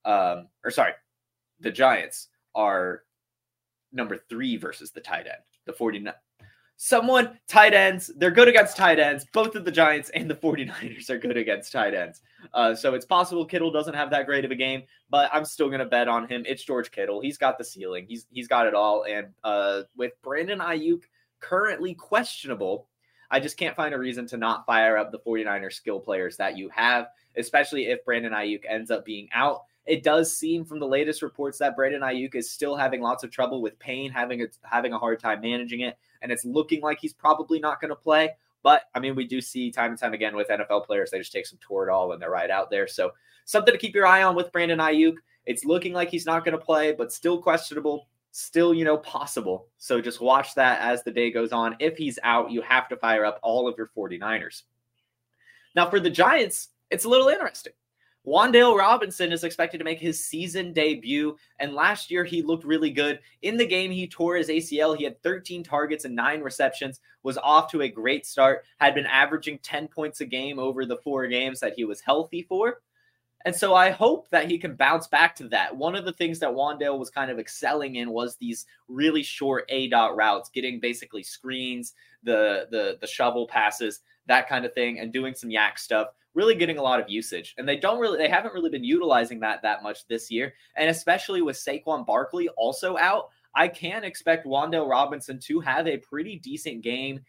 Um, 0.04 0.48
or 0.64 0.70
sorry, 0.70 0.92
the 1.60 1.70
Giants 1.70 2.28
are 2.54 3.04
number 3.92 4.16
three 4.28 4.56
versus 4.56 4.90
the 4.90 5.00
tight 5.00 5.26
end, 5.26 5.42
the 5.66 5.72
49. 5.72 6.14
Someone, 6.82 7.38
tight 7.46 7.74
ends, 7.74 8.10
they're 8.16 8.30
good 8.30 8.48
against 8.48 8.74
tight 8.74 8.98
ends. 8.98 9.26
Both 9.34 9.54
of 9.54 9.66
the 9.66 9.70
Giants 9.70 10.08
and 10.14 10.30
the 10.30 10.34
49ers 10.34 11.10
are 11.10 11.18
good 11.18 11.36
against 11.36 11.72
tight 11.72 11.92
ends. 11.92 12.22
Uh, 12.54 12.74
so 12.74 12.94
it's 12.94 13.04
possible 13.04 13.44
Kittle 13.44 13.70
doesn't 13.70 13.92
have 13.92 14.08
that 14.10 14.24
great 14.24 14.46
of 14.46 14.50
a 14.50 14.56
game, 14.56 14.84
but 15.10 15.28
I'm 15.30 15.44
still 15.44 15.68
going 15.68 15.80
to 15.80 15.84
bet 15.84 16.08
on 16.08 16.26
him. 16.26 16.42
It's 16.46 16.64
George 16.64 16.90
Kittle. 16.90 17.20
He's 17.20 17.36
got 17.36 17.58
the 17.58 17.64
ceiling, 17.64 18.06
he's, 18.08 18.26
he's 18.30 18.48
got 18.48 18.66
it 18.66 18.74
all. 18.74 19.04
And 19.04 19.28
uh, 19.44 19.82
with 19.94 20.12
Brandon 20.22 20.60
Aiyuk 20.60 21.02
currently 21.40 21.94
questionable, 21.94 22.86
I 23.30 23.40
just 23.40 23.58
can't 23.58 23.76
find 23.76 23.94
a 23.94 23.98
reason 23.98 24.26
to 24.28 24.36
not 24.36 24.66
fire 24.66 24.96
up 24.96 25.12
the 25.12 25.18
49er 25.18 25.72
skill 25.72 26.00
players 26.00 26.36
that 26.38 26.56
you 26.56 26.68
have, 26.70 27.08
especially 27.36 27.86
if 27.86 28.04
Brandon 28.04 28.32
Aiyuk 28.32 28.62
ends 28.66 28.90
up 28.90 29.04
being 29.04 29.28
out. 29.32 29.64
It 29.86 30.02
does 30.02 30.36
seem 30.36 30.64
from 30.64 30.78
the 30.78 30.86
latest 30.86 31.22
reports 31.22 31.58
that 31.58 31.74
Brandon 31.74 32.02
Aiyuk 32.02 32.34
is 32.34 32.50
still 32.50 32.76
having 32.76 33.00
lots 33.00 33.24
of 33.24 33.30
trouble 33.30 33.62
with 33.62 33.78
pain, 33.78 34.10
having 34.10 34.42
a, 34.42 34.46
having 34.62 34.92
a 34.92 34.98
hard 34.98 35.18
time 35.18 35.40
managing 35.40 35.80
it, 35.80 35.98
and 36.22 36.30
it's 36.30 36.44
looking 36.44 36.80
like 36.80 36.98
he's 37.00 37.12
probably 37.12 37.58
not 37.58 37.80
going 37.80 37.88
to 37.88 37.96
play. 37.96 38.30
But 38.62 38.82
I 38.94 39.00
mean, 39.00 39.14
we 39.14 39.26
do 39.26 39.40
see 39.40 39.70
time 39.70 39.90
and 39.90 39.98
time 39.98 40.12
again 40.12 40.36
with 40.36 40.48
NFL 40.48 40.86
players, 40.86 41.10
they 41.10 41.18
just 41.18 41.32
take 41.32 41.46
some 41.46 41.58
Toradol 41.58 42.12
and 42.12 42.20
they're 42.20 42.30
right 42.30 42.50
out 42.50 42.70
there. 42.70 42.86
So 42.86 43.12
something 43.44 43.72
to 43.72 43.78
keep 43.78 43.94
your 43.94 44.06
eye 44.06 44.22
on 44.22 44.36
with 44.36 44.52
Brandon 44.52 44.78
Aiyuk. 44.78 45.16
It's 45.46 45.64
looking 45.64 45.92
like 45.92 46.10
he's 46.10 46.26
not 46.26 46.44
going 46.44 46.56
to 46.56 46.64
play, 46.64 46.92
but 46.92 47.12
still 47.12 47.40
questionable, 47.40 48.06
still, 48.30 48.74
you 48.74 48.84
know, 48.84 48.98
possible. 48.98 49.68
So 49.78 50.00
just 50.00 50.20
watch 50.20 50.54
that 50.54 50.80
as 50.80 51.02
the 51.02 51.10
day 51.10 51.30
goes 51.30 51.52
on. 51.52 51.76
If 51.80 51.96
he's 51.96 52.18
out, 52.22 52.50
you 52.50 52.60
have 52.62 52.88
to 52.90 52.96
fire 52.96 53.24
up 53.24 53.40
all 53.42 53.66
of 53.66 53.76
your 53.78 53.90
49ers. 53.96 54.62
Now, 55.74 55.88
for 55.88 56.00
the 56.00 56.10
Giants, 56.10 56.68
it's 56.90 57.04
a 57.04 57.08
little 57.08 57.28
interesting. 57.28 57.72
Wan'Dale 58.30 58.78
Robinson 58.78 59.32
is 59.32 59.42
expected 59.42 59.78
to 59.78 59.84
make 59.84 59.98
his 59.98 60.24
season 60.24 60.72
debut, 60.72 61.36
and 61.58 61.74
last 61.74 62.12
year 62.12 62.22
he 62.22 62.42
looked 62.42 62.62
really 62.62 62.90
good. 62.90 63.18
In 63.42 63.56
the 63.56 63.66
game, 63.66 63.90
he 63.90 64.06
tore 64.06 64.36
his 64.36 64.48
ACL. 64.48 64.96
He 64.96 65.02
had 65.02 65.20
13 65.24 65.64
targets 65.64 66.04
and 66.04 66.14
nine 66.14 66.40
receptions, 66.40 67.00
was 67.24 67.38
off 67.38 67.72
to 67.72 67.82
a 67.82 67.88
great 67.88 68.24
start, 68.24 68.62
had 68.78 68.94
been 68.94 69.06
averaging 69.06 69.58
10 69.58 69.88
points 69.88 70.20
a 70.20 70.26
game 70.26 70.60
over 70.60 70.86
the 70.86 70.98
four 70.98 71.26
games 71.26 71.58
that 71.58 71.72
he 71.74 71.84
was 71.84 72.00
healthy 72.00 72.42
for. 72.42 72.82
And 73.46 73.56
so 73.56 73.74
I 73.74 73.90
hope 73.90 74.28
that 74.30 74.48
he 74.48 74.58
can 74.58 74.76
bounce 74.76 75.08
back 75.08 75.34
to 75.36 75.48
that. 75.48 75.74
One 75.74 75.96
of 75.96 76.04
the 76.04 76.12
things 76.12 76.38
that 76.38 76.54
Wan'Dale 76.54 76.98
was 76.98 77.10
kind 77.10 77.32
of 77.32 77.40
excelling 77.40 77.96
in 77.96 78.10
was 78.10 78.36
these 78.36 78.64
really 78.86 79.24
short 79.24 79.68
aDOT 79.70 80.14
routes, 80.14 80.50
getting 80.50 80.78
basically 80.78 81.24
screens, 81.24 81.94
the 82.22 82.68
the 82.70 82.98
the 83.00 83.06
shovel 83.08 83.48
passes, 83.48 84.00
that 84.26 84.48
kind 84.48 84.64
of 84.64 84.72
thing, 84.74 84.98
and 84.98 85.12
doing 85.12 85.34
some 85.34 85.50
YAC 85.50 85.78
stuff 85.78 86.08
really 86.34 86.54
getting 86.54 86.78
a 86.78 86.82
lot 86.82 87.00
of 87.00 87.08
usage. 87.08 87.54
And 87.58 87.68
they 87.68 87.76
don't 87.76 87.98
really, 87.98 88.18
they 88.18 88.28
haven't 88.28 88.54
really 88.54 88.70
been 88.70 88.84
utilizing 88.84 89.40
that 89.40 89.62
that 89.62 89.82
much 89.82 90.06
this 90.06 90.30
year. 90.30 90.54
And 90.76 90.90
especially 90.90 91.42
with 91.42 91.56
Saquon 91.56 92.06
Barkley 92.06 92.48
also 92.50 92.96
out, 92.96 93.30
I 93.54 93.66
can 93.68 94.04
expect 94.04 94.46
Wan'Dale 94.46 94.88
Robinson 94.88 95.38
to 95.40 95.60
have 95.60 95.88
a 95.88 95.98
pretty 95.98 96.36
decent 96.38 96.82
game 96.82 97.20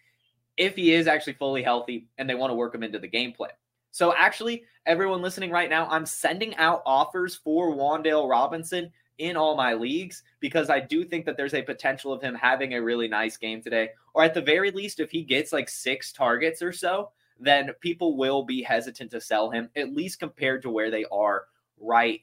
if 0.58 0.75
he 0.75 0.93
is 0.93 1.08
actually 1.08 1.34
fully 1.34 1.63
healthy 1.63 2.08
and 2.17 2.30
they 2.30 2.36
want 2.36 2.51
to 2.51 2.56
work 2.56 2.75
him 2.75 2.84
into 2.84 2.99
the 2.99 3.08
game 3.08 3.32
plan. 3.32 3.51
So 3.89 4.13
actually, 4.15 4.63
everyone 4.86 5.21
listening 5.21 5.51
right 5.51 5.69
now, 5.69 5.88
I'm 5.89 6.06
sending 6.06 6.56
out 6.56 6.84
offers 6.86 7.36
for 7.36 7.75
Wan'Dale 7.75 8.30
Robinson 8.30 8.91
in 9.21 9.38
all 9.38 9.55
my 9.55 9.73
leagues 9.75 10.23
because 10.39 10.69
I 10.69 10.79
do 10.79 11.05
think 11.05 11.25
that 11.25 11.38
there's 11.38 11.53
a 11.53 11.62
potential 11.62 12.12
of 12.12 12.21
him 12.21 12.34
having 12.34 12.73
a 12.73 12.81
really 12.81 13.07
nice 13.07 13.38
game 13.38 13.62
today. 13.62 13.89
Or 14.13 14.23
at 14.23 14.34
the 14.34 14.41
very 14.41 14.71
least, 14.71 14.99
if 14.99 15.12
he 15.12 15.21
gets 15.21 15.53
like 15.53 15.69
six 15.69 16.12
targets 16.12 16.62
or 16.62 16.73
so, 16.73 17.12
then 17.39 17.71
people 17.81 18.17
will 18.17 18.43
be 18.43 18.63
hesitant 18.63 19.12
to 19.12 19.21
sell 19.21 19.49
him, 19.51 19.69
at 19.75 19.93
least 19.93 20.19
compared 20.19 20.63
to 20.63 20.69
where 20.69 20.91
they 20.91 21.05
are 21.12 21.45
right 21.79 22.21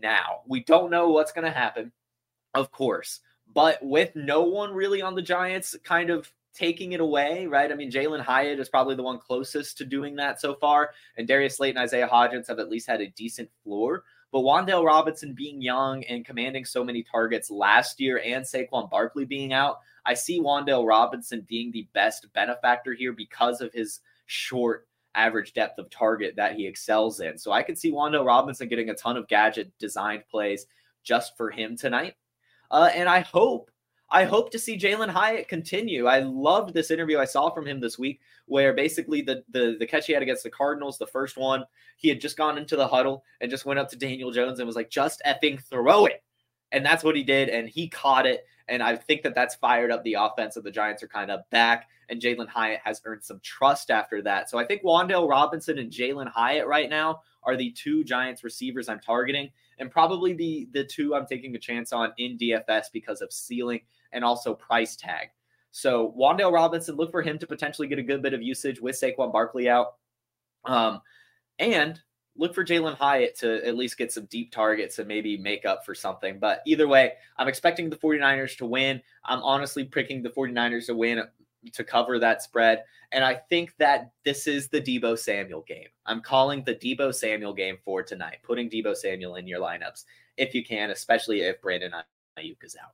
now. 0.00 0.40
We 0.46 0.62
don't 0.62 0.90
know 0.90 1.10
what's 1.10 1.32
going 1.32 1.44
to 1.44 1.50
happen, 1.50 1.92
of 2.54 2.70
course, 2.70 3.20
but 3.52 3.78
with 3.82 4.14
no 4.14 4.42
one 4.42 4.72
really 4.72 5.02
on 5.02 5.14
the 5.14 5.22
Giants 5.22 5.76
kind 5.84 6.10
of 6.10 6.32
taking 6.54 6.92
it 6.92 7.00
away, 7.00 7.46
right? 7.46 7.70
I 7.70 7.74
mean, 7.74 7.90
Jalin 7.90 8.20
Hyatt 8.20 8.58
is 8.58 8.68
probably 8.68 8.94
the 8.94 9.02
one 9.02 9.18
closest 9.18 9.78
to 9.78 9.84
doing 9.84 10.16
that 10.16 10.40
so 10.40 10.54
far, 10.54 10.90
and 11.16 11.28
Darius 11.28 11.56
Slayton 11.56 11.76
and 11.76 11.84
Isaiah 11.84 12.08
Hodgins 12.08 12.48
have 12.48 12.58
at 12.58 12.70
least 12.70 12.88
had 12.88 13.00
a 13.00 13.08
decent 13.08 13.50
floor. 13.62 14.04
But 14.36 14.42
Wan'Dale 14.42 14.84
Robinson 14.84 15.32
being 15.32 15.62
young 15.62 16.04
and 16.04 16.22
commanding 16.22 16.66
so 16.66 16.84
many 16.84 17.02
targets 17.02 17.50
last 17.50 17.98
year 17.98 18.20
and 18.22 18.44
Saquon 18.44 18.90
Barkley 18.90 19.24
being 19.24 19.54
out, 19.54 19.80
I 20.04 20.12
see 20.12 20.42
Wan'Dale 20.42 20.86
Robinson 20.86 21.46
being 21.48 21.70
the 21.70 21.88
best 21.94 22.30
benefactor 22.34 22.92
here 22.92 23.14
because 23.14 23.62
of 23.62 23.72
his 23.72 24.00
short 24.26 24.88
average 25.14 25.54
depth 25.54 25.78
of 25.78 25.88
target 25.88 26.36
that 26.36 26.54
he 26.54 26.66
excels 26.66 27.20
in. 27.20 27.38
So 27.38 27.50
I 27.50 27.62
could 27.62 27.78
see 27.78 27.90
Wan'Dale 27.90 28.26
Robinson 28.26 28.68
getting 28.68 28.90
a 28.90 28.94
ton 28.94 29.16
of 29.16 29.26
gadget 29.26 29.72
designed 29.78 30.28
plays 30.30 30.66
just 31.02 31.34
for 31.38 31.50
him 31.50 31.74
tonight. 31.74 32.16
Uh, 32.70 32.90
and 32.94 33.08
I 33.08 33.20
hope, 33.20 33.70
I 34.08 34.24
hope 34.24 34.50
to 34.50 34.58
see 34.58 34.78
Jalin 34.78 35.08
Hyatt 35.08 35.48
continue. 35.48 36.06
I 36.06 36.20
loved 36.20 36.72
this 36.72 36.90
interview 36.90 37.18
I 37.18 37.24
saw 37.24 37.50
from 37.50 37.66
him 37.66 37.80
this 37.80 37.98
week, 37.98 38.20
where 38.46 38.72
basically 38.72 39.20
the, 39.20 39.42
the 39.50 39.76
the 39.78 39.86
catch 39.86 40.06
he 40.06 40.12
had 40.12 40.22
against 40.22 40.44
the 40.44 40.50
Cardinals, 40.50 40.96
the 40.96 41.06
first 41.06 41.36
one, 41.36 41.64
he 41.96 42.08
had 42.08 42.20
just 42.20 42.36
gone 42.36 42.56
into 42.56 42.76
the 42.76 42.86
huddle 42.86 43.24
and 43.40 43.50
just 43.50 43.66
went 43.66 43.80
up 43.80 43.88
to 43.90 43.96
Daniel 43.96 44.30
Jones 44.30 44.60
and 44.60 44.66
was 44.66 44.76
like, 44.76 44.90
"Just 44.90 45.22
effing 45.26 45.60
throw 45.60 46.06
it," 46.06 46.22
and 46.70 46.86
that's 46.86 47.02
what 47.02 47.16
he 47.16 47.24
did, 47.24 47.48
and 47.48 47.68
he 47.68 47.88
caught 47.88 48.26
it. 48.26 48.44
And 48.68 48.82
I 48.82 48.96
think 48.96 49.22
that 49.22 49.34
that's 49.34 49.56
fired 49.56 49.90
up 49.90 50.04
the 50.04 50.14
offense, 50.14 50.56
and 50.56 50.64
the 50.64 50.70
Giants 50.70 51.02
are 51.02 51.08
kind 51.08 51.30
of 51.30 51.48
back. 51.50 51.88
And 52.08 52.22
Jalin 52.22 52.48
Hyatt 52.48 52.80
has 52.84 53.02
earned 53.04 53.24
some 53.24 53.40
trust 53.42 53.90
after 53.90 54.22
that. 54.22 54.48
So 54.48 54.58
I 54.58 54.64
think 54.64 54.84
Wan'Dale 54.84 55.28
Robinson 55.28 55.78
and 55.78 55.90
Jalin 55.90 56.30
Hyatt 56.30 56.68
right 56.68 56.88
now 56.88 57.22
are 57.42 57.56
the 57.56 57.72
two 57.72 58.04
Giants 58.04 58.44
receivers 58.44 58.88
I'm 58.88 59.00
targeting, 59.00 59.50
and 59.80 59.90
probably 59.90 60.32
the 60.32 60.68
the 60.72 60.84
two 60.84 61.16
I'm 61.16 61.26
taking 61.26 61.56
a 61.56 61.58
chance 61.58 61.92
on 61.92 62.12
in 62.18 62.38
DFS 62.38 62.86
because 62.92 63.20
of 63.20 63.32
ceiling 63.32 63.80
and 64.12 64.24
also 64.24 64.54
price 64.54 64.96
tag. 64.96 65.28
So 65.70 66.14
Wan'Dale 66.18 66.52
Robinson, 66.52 66.96
look 66.96 67.10
for 67.10 67.22
him 67.22 67.38
to 67.38 67.46
potentially 67.46 67.88
get 67.88 67.98
a 67.98 68.02
good 68.02 68.22
bit 68.22 68.34
of 68.34 68.42
usage 68.42 68.80
with 68.80 68.98
Saquon 68.98 69.32
Barkley 69.32 69.68
out. 69.68 69.94
Um, 70.64 71.00
and 71.58 72.00
look 72.36 72.54
for 72.54 72.64
Jalin 72.64 72.96
Hyatt 72.96 73.38
to 73.38 73.64
at 73.66 73.76
least 73.76 73.98
get 73.98 74.12
some 74.12 74.26
deep 74.26 74.52
targets 74.52 74.98
and 74.98 75.08
maybe 75.08 75.36
make 75.36 75.64
up 75.64 75.84
for 75.84 75.94
something. 75.94 76.38
But 76.38 76.62
either 76.66 76.88
way, 76.88 77.12
I'm 77.36 77.48
expecting 77.48 77.90
the 77.90 77.96
49ers 77.96 78.56
to 78.58 78.66
win. 78.66 79.02
I'm 79.24 79.42
honestly 79.42 79.84
picking 79.84 80.22
the 80.22 80.30
49ers 80.30 80.86
to 80.86 80.94
win 80.94 81.22
to 81.72 81.84
cover 81.84 82.18
that 82.18 82.42
spread. 82.42 82.84
And 83.12 83.24
I 83.24 83.34
think 83.34 83.74
that 83.78 84.10
this 84.24 84.46
is 84.46 84.68
the 84.68 84.80
Deebo 84.80 85.18
Samuel 85.18 85.64
game. 85.66 85.88
I'm 86.06 86.20
calling 86.20 86.64
the 86.64 86.74
Deebo 86.74 87.14
Samuel 87.14 87.54
game 87.54 87.78
for 87.84 88.02
tonight, 88.02 88.38
putting 88.42 88.68
Deebo 88.68 88.96
Samuel 88.96 89.36
in 89.36 89.46
your 89.46 89.60
lineups 89.60 90.04
if 90.36 90.54
you 90.54 90.64
can, 90.64 90.90
especially 90.90 91.42
if 91.42 91.60
Brandon 91.60 91.92
Aiyuk 92.38 92.62
is 92.62 92.76
out. 92.82 92.92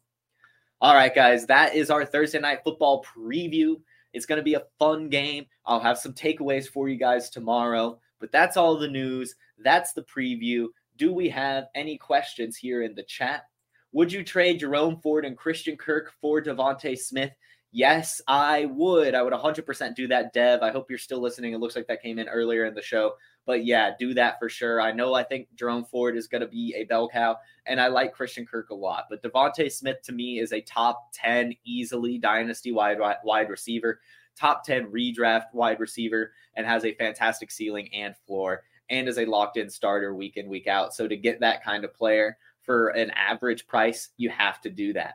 All 0.83 0.97
right, 0.97 1.15
guys, 1.15 1.47
that 1.47 1.77
is 1.77 1.91
our 1.91 2.05
Thursday 2.05 2.41
night 2.41 2.65
football 2.65 3.05
preview. 3.05 3.81
It's 4.13 4.27
going 4.27 4.39
to 4.39 4.43
be 4.43 4.55
a 4.55 4.67
fun 4.81 5.09
game. 5.09 5.47
I'll 5.65 5.79
have 5.79 5.97
some 5.97 6.13
takeaways 6.13 6.67
for 6.67 6.89
you 6.89 6.97
guys 6.97 7.31
tomorrow, 7.31 8.01
but 8.19 8.33
that's 8.33 8.57
all 8.57 8.77
the 8.77 8.89
news. 8.89 9.37
That's 9.59 9.93
the 9.93 10.03
preview. 10.03 10.67
Do 10.97 11.13
we 11.13 11.29
have 11.29 11.67
any 11.77 11.97
questions 11.97 12.57
here 12.57 12.83
in 12.83 12.97
the 12.97 13.05
chat? 13.05 13.45
Would 13.93 14.13
you 14.13 14.25
trade 14.25 14.59
Jerome 14.59 14.97
Ford 15.01 15.25
and 15.25 15.39
Christian 15.39 15.77
Kirk 15.77 16.15
for 16.21 16.43
DeVonta 16.43 16.99
Smith? 16.99 17.31
Yes, 17.75 18.21
I 18.29 18.67
would. 18.67 19.15
I 19.15 19.23
would 19.23 19.33
100% 19.33 19.95
do 19.95 20.07
that, 20.09 20.35
Dev. 20.35 20.61
I 20.61 20.71
hope 20.71 20.91
you're 20.91 20.99
still 20.99 21.23
listening. 21.23 21.55
It 21.55 21.59
looks 21.59 21.75
like 21.75 21.87
that 21.87 22.03
came 22.03 22.19
in 22.19 22.29
earlier 22.29 22.67
in 22.67 22.75
the 22.75 22.83
show. 22.83 23.15
But 23.47 23.65
yeah, 23.65 23.93
do 23.99 24.13
that 24.13 24.39
for 24.39 24.51
sure. 24.51 24.79
I 24.79 24.93
know 24.93 25.15
I 25.15 25.23
think 25.23 25.49
Jerome 25.57 25.87
Ford 25.87 26.15
is 26.15 26.27
going 26.27 26.43
to 26.43 26.47
be 26.47 26.75
a 26.77 26.85
bell 26.85 27.09
cow, 27.09 27.39
and 27.65 27.81
I 27.81 27.89
like 27.89 28.13
Christian 28.13 28.45
Kirk 28.45 28.69
a 28.69 28.75
lot. 28.75 29.05
But 29.09 29.23
DeVonta 29.23 29.73
Smith 29.73 30.03
to 30.05 30.13
me 30.13 30.39
is 30.39 30.53
a 30.53 30.61
top 30.61 31.13
10 31.15 31.55
easily 31.65 32.19
dynasty 32.19 32.73
wide 32.73 32.99
wide 33.25 33.49
receiver, 33.49 34.01
top 34.37 34.65
10 34.65 34.93
redraft 34.93 35.55
wide 35.55 35.81
receiver, 35.81 36.33
and 36.57 36.67
has 36.67 36.85
a 36.85 36.95
fantastic 36.95 37.51
ceiling 37.51 37.89
and 37.95 38.15
floor, 38.27 38.65
and 38.91 39.09
is 39.09 39.19
a 39.19 39.25
locked 39.25 39.57
in 39.57 39.71
starter 39.71 40.15
week 40.15 40.37
in, 40.37 40.47
week 40.47 40.67
out. 40.67 40.93
So 40.93 41.09
to 41.09 41.17
get 41.17 41.41
that 41.41 41.65
kind 41.65 41.85
of 41.87 41.95
player 41.95 42.37
for 42.61 42.89
an 42.91 43.11
average 43.13 43.67
price, 43.67 44.11
you 44.19 44.29
have 44.29 44.61
to 44.61 44.69
do 44.69 44.93
that. 44.93 45.15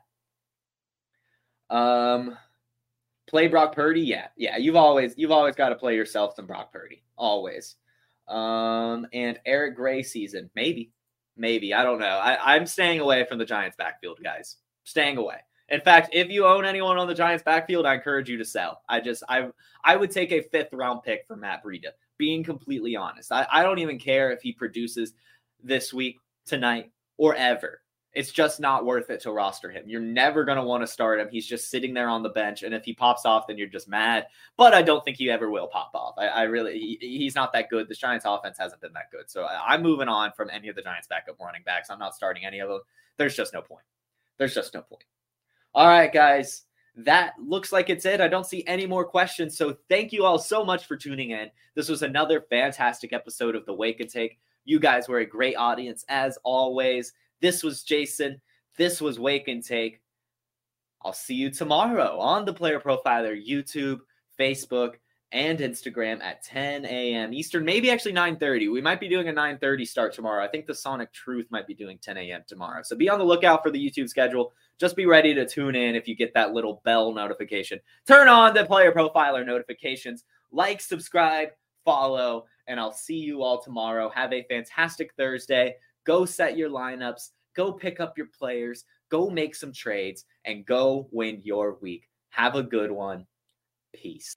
Um, 1.69 2.37
play 3.27 3.47
Brock 3.47 3.75
Purdy, 3.75 4.01
yeah, 4.01 4.27
yeah. 4.35 4.57
You've 4.57 4.75
always 4.75 5.13
you've 5.17 5.31
always 5.31 5.55
got 5.55 5.69
to 5.69 5.75
play 5.75 5.95
yourself 5.95 6.35
some 6.35 6.47
Brock 6.47 6.71
Purdy, 6.71 7.03
always. 7.17 7.75
Um, 8.27 9.07
and 9.13 9.39
Eric 9.45 9.75
Gray 9.75 10.03
season, 10.03 10.49
maybe, 10.55 10.91
maybe 11.37 11.73
I 11.73 11.83
don't 11.83 11.99
know. 11.99 12.05
I, 12.05 12.55
I'm 12.55 12.65
staying 12.65 12.99
away 12.99 13.25
from 13.25 13.37
the 13.37 13.45
Giants 13.45 13.77
backfield, 13.77 14.19
guys. 14.23 14.57
Staying 14.83 15.17
away. 15.17 15.37
In 15.69 15.81
fact, 15.81 16.09
if 16.13 16.29
you 16.29 16.45
own 16.45 16.65
anyone 16.65 16.97
on 16.97 17.07
the 17.07 17.13
Giants 17.13 17.43
backfield, 17.43 17.85
I 17.85 17.95
encourage 17.95 18.29
you 18.29 18.37
to 18.37 18.45
sell. 18.45 18.81
I 18.87 19.01
just 19.01 19.23
I 19.27 19.49
I 19.83 19.95
would 19.95 20.11
take 20.11 20.31
a 20.31 20.41
fifth 20.41 20.73
round 20.73 21.03
pick 21.03 21.25
for 21.27 21.35
Matt 21.35 21.63
Breida. 21.63 21.91
Being 22.17 22.43
completely 22.43 22.95
honest, 22.95 23.31
I, 23.31 23.45
I 23.51 23.63
don't 23.63 23.79
even 23.79 23.99
care 23.99 24.31
if 24.31 24.41
he 24.41 24.51
produces 24.51 25.13
this 25.61 25.93
week, 25.93 26.17
tonight, 26.45 26.91
or 27.17 27.35
ever. 27.35 27.81
It's 28.17 28.31
just 28.31 28.59
not 28.59 28.85
worth 28.85 29.09
it 29.09 29.21
to 29.21 29.31
roster 29.31 29.69
him. 29.71 29.83
You're 29.87 30.01
never 30.01 30.43
going 30.43 30.57
to 30.57 30.63
want 30.63 30.83
to 30.83 30.87
start 30.87 31.19
him. 31.19 31.29
He's 31.29 31.45
just 31.45 31.69
sitting 31.69 31.93
there 31.93 32.09
on 32.09 32.23
the 32.23 32.29
bench. 32.29 32.63
And 32.63 32.73
if 32.73 32.83
he 32.83 32.93
pops 32.93 33.25
off, 33.25 33.47
then 33.47 33.57
you're 33.57 33.67
just 33.67 33.87
mad. 33.87 34.27
But 34.57 34.73
I 34.73 34.81
don't 34.81 35.05
think 35.05 35.17
he 35.17 35.29
ever 35.29 35.49
will 35.49 35.67
pop 35.67 35.91
off. 35.93 36.15
I, 36.17 36.27
I 36.27 36.43
really, 36.43 36.77
he, 36.77 36.97
he's 36.99 37.35
not 37.35 37.53
that 37.53 37.69
good. 37.69 37.87
The 37.87 37.95
Giants 37.95 38.25
offense 38.27 38.57
hasn't 38.57 38.81
been 38.81 38.93
that 38.93 39.11
good. 39.11 39.29
So 39.29 39.43
I, 39.43 39.73
I'm 39.73 39.83
moving 39.83 40.07
on 40.07 40.31
from 40.35 40.49
any 40.49 40.67
of 40.67 40.75
the 40.75 40.81
Giants 40.81 41.07
backup 41.07 41.39
running 41.39 41.63
backs. 41.63 41.89
I'm 41.89 41.99
not 41.99 42.15
starting 42.15 42.45
any 42.45 42.59
of 42.59 42.69
them. 42.69 42.81
There's 43.17 43.35
just 43.35 43.53
no 43.53 43.61
point. 43.61 43.85
There's 44.37 44.53
just 44.53 44.73
no 44.73 44.81
point. 44.81 45.05
All 45.73 45.87
right, 45.87 46.11
guys 46.11 46.63
that 46.97 47.33
looks 47.39 47.71
like 47.71 47.89
it's 47.91 48.05
it. 48.05 48.19
I 48.19 48.27
don't 48.27 48.45
see 48.45 48.65
any 48.65 48.87
more 48.87 49.05
questions. 49.05 49.55
So 49.55 49.77
thank 49.87 50.11
you 50.11 50.25
all 50.25 50.39
so 50.39 50.65
much 50.65 50.87
for 50.87 50.97
tuning 50.97 51.29
in. 51.29 51.51
This 51.75 51.89
was 51.89 52.01
another 52.01 52.41
fantastic 52.49 53.13
episode 53.13 53.55
of 53.55 53.65
the 53.65 53.73
Wake 53.73 53.99
and 53.99 54.09
Take. 54.09 54.39
You 54.65 54.79
guys 54.79 55.07
were 55.07 55.19
a 55.19 55.25
great 55.25 55.55
audience 55.55 56.03
as 56.09 56.39
always. 56.43 57.13
This 57.41 57.63
was 57.63 57.83
Jason. 57.83 58.41
This 58.77 59.01
was 59.01 59.19
Wake 59.19 59.47
and 59.47 59.63
Take. 59.63 60.01
I'll 61.03 61.13
see 61.13 61.35
you 61.35 61.49
tomorrow 61.49 62.19
on 62.19 62.45
the 62.45 62.53
Player 62.53 62.79
Profiler 62.79 63.37
YouTube, 63.37 63.99
Facebook, 64.39 64.95
and 65.31 65.59
Instagram 65.59 66.21
at 66.21 66.41
10 66.43 66.85
a.m. 66.85 67.33
Eastern, 67.33 67.65
maybe 67.65 67.91
actually 67.91 68.13
9:30. 68.13 68.71
We 68.71 68.81
might 68.81 68.99
be 68.99 69.09
doing 69.09 69.27
a 69.27 69.33
9:30 69.33 69.85
start 69.85 70.13
tomorrow. 70.13 70.43
I 70.43 70.47
think 70.47 70.65
the 70.65 70.73
Sonic 70.73 71.11
Truth 71.11 71.47
might 71.49 71.67
be 71.67 71.73
doing 71.73 71.97
10 72.01 72.17
a.m. 72.17 72.43
tomorrow. 72.47 72.81
So 72.83 72.95
be 72.95 73.09
on 73.09 73.19
the 73.19 73.25
lookout 73.25 73.61
for 73.61 73.69
the 73.69 73.79
YouTube 73.79 74.07
schedule. 74.07 74.53
Just 74.79 74.95
be 74.95 75.05
ready 75.05 75.33
to 75.33 75.45
tune 75.45 75.75
in 75.75 75.95
if 75.95 76.07
you 76.07 76.15
get 76.15 76.33
that 76.33 76.53
little 76.53 76.81
bell 76.85 77.13
notification. 77.13 77.79
Turn 78.07 78.27
on 78.27 78.53
the 78.53 78.65
Player 78.65 78.91
Profiler 78.91 79.45
notifications. 79.45 80.23
Like, 80.51 80.79
subscribe, 80.79 81.49
follow, 81.83 82.45
and 82.67 82.79
I'll 82.79 82.93
see 82.93 83.17
you 83.17 83.43
all 83.43 83.61
tomorrow. 83.61 84.09
Have 84.09 84.31
a 84.31 84.43
fantastic 84.43 85.13
Thursday. 85.15 85.75
Go 86.07 86.23
set 86.23 86.57
your 86.57 86.69
lineups, 86.69 87.31
go 87.53 87.73
pick 87.73 87.99
up 87.99 88.17
your 88.17 88.27
players, 88.27 88.85
go 89.09 89.29
make 89.29 89.53
some 89.53 89.73
trades, 89.73 90.23
and 90.45 90.65
go 90.65 91.09
win 91.11 91.41
your 91.43 91.77
week. 91.81 92.07
Have 92.29 92.55
a 92.55 92.63
good 92.63 92.91
one. 92.91 93.27
Peace. 93.93 94.33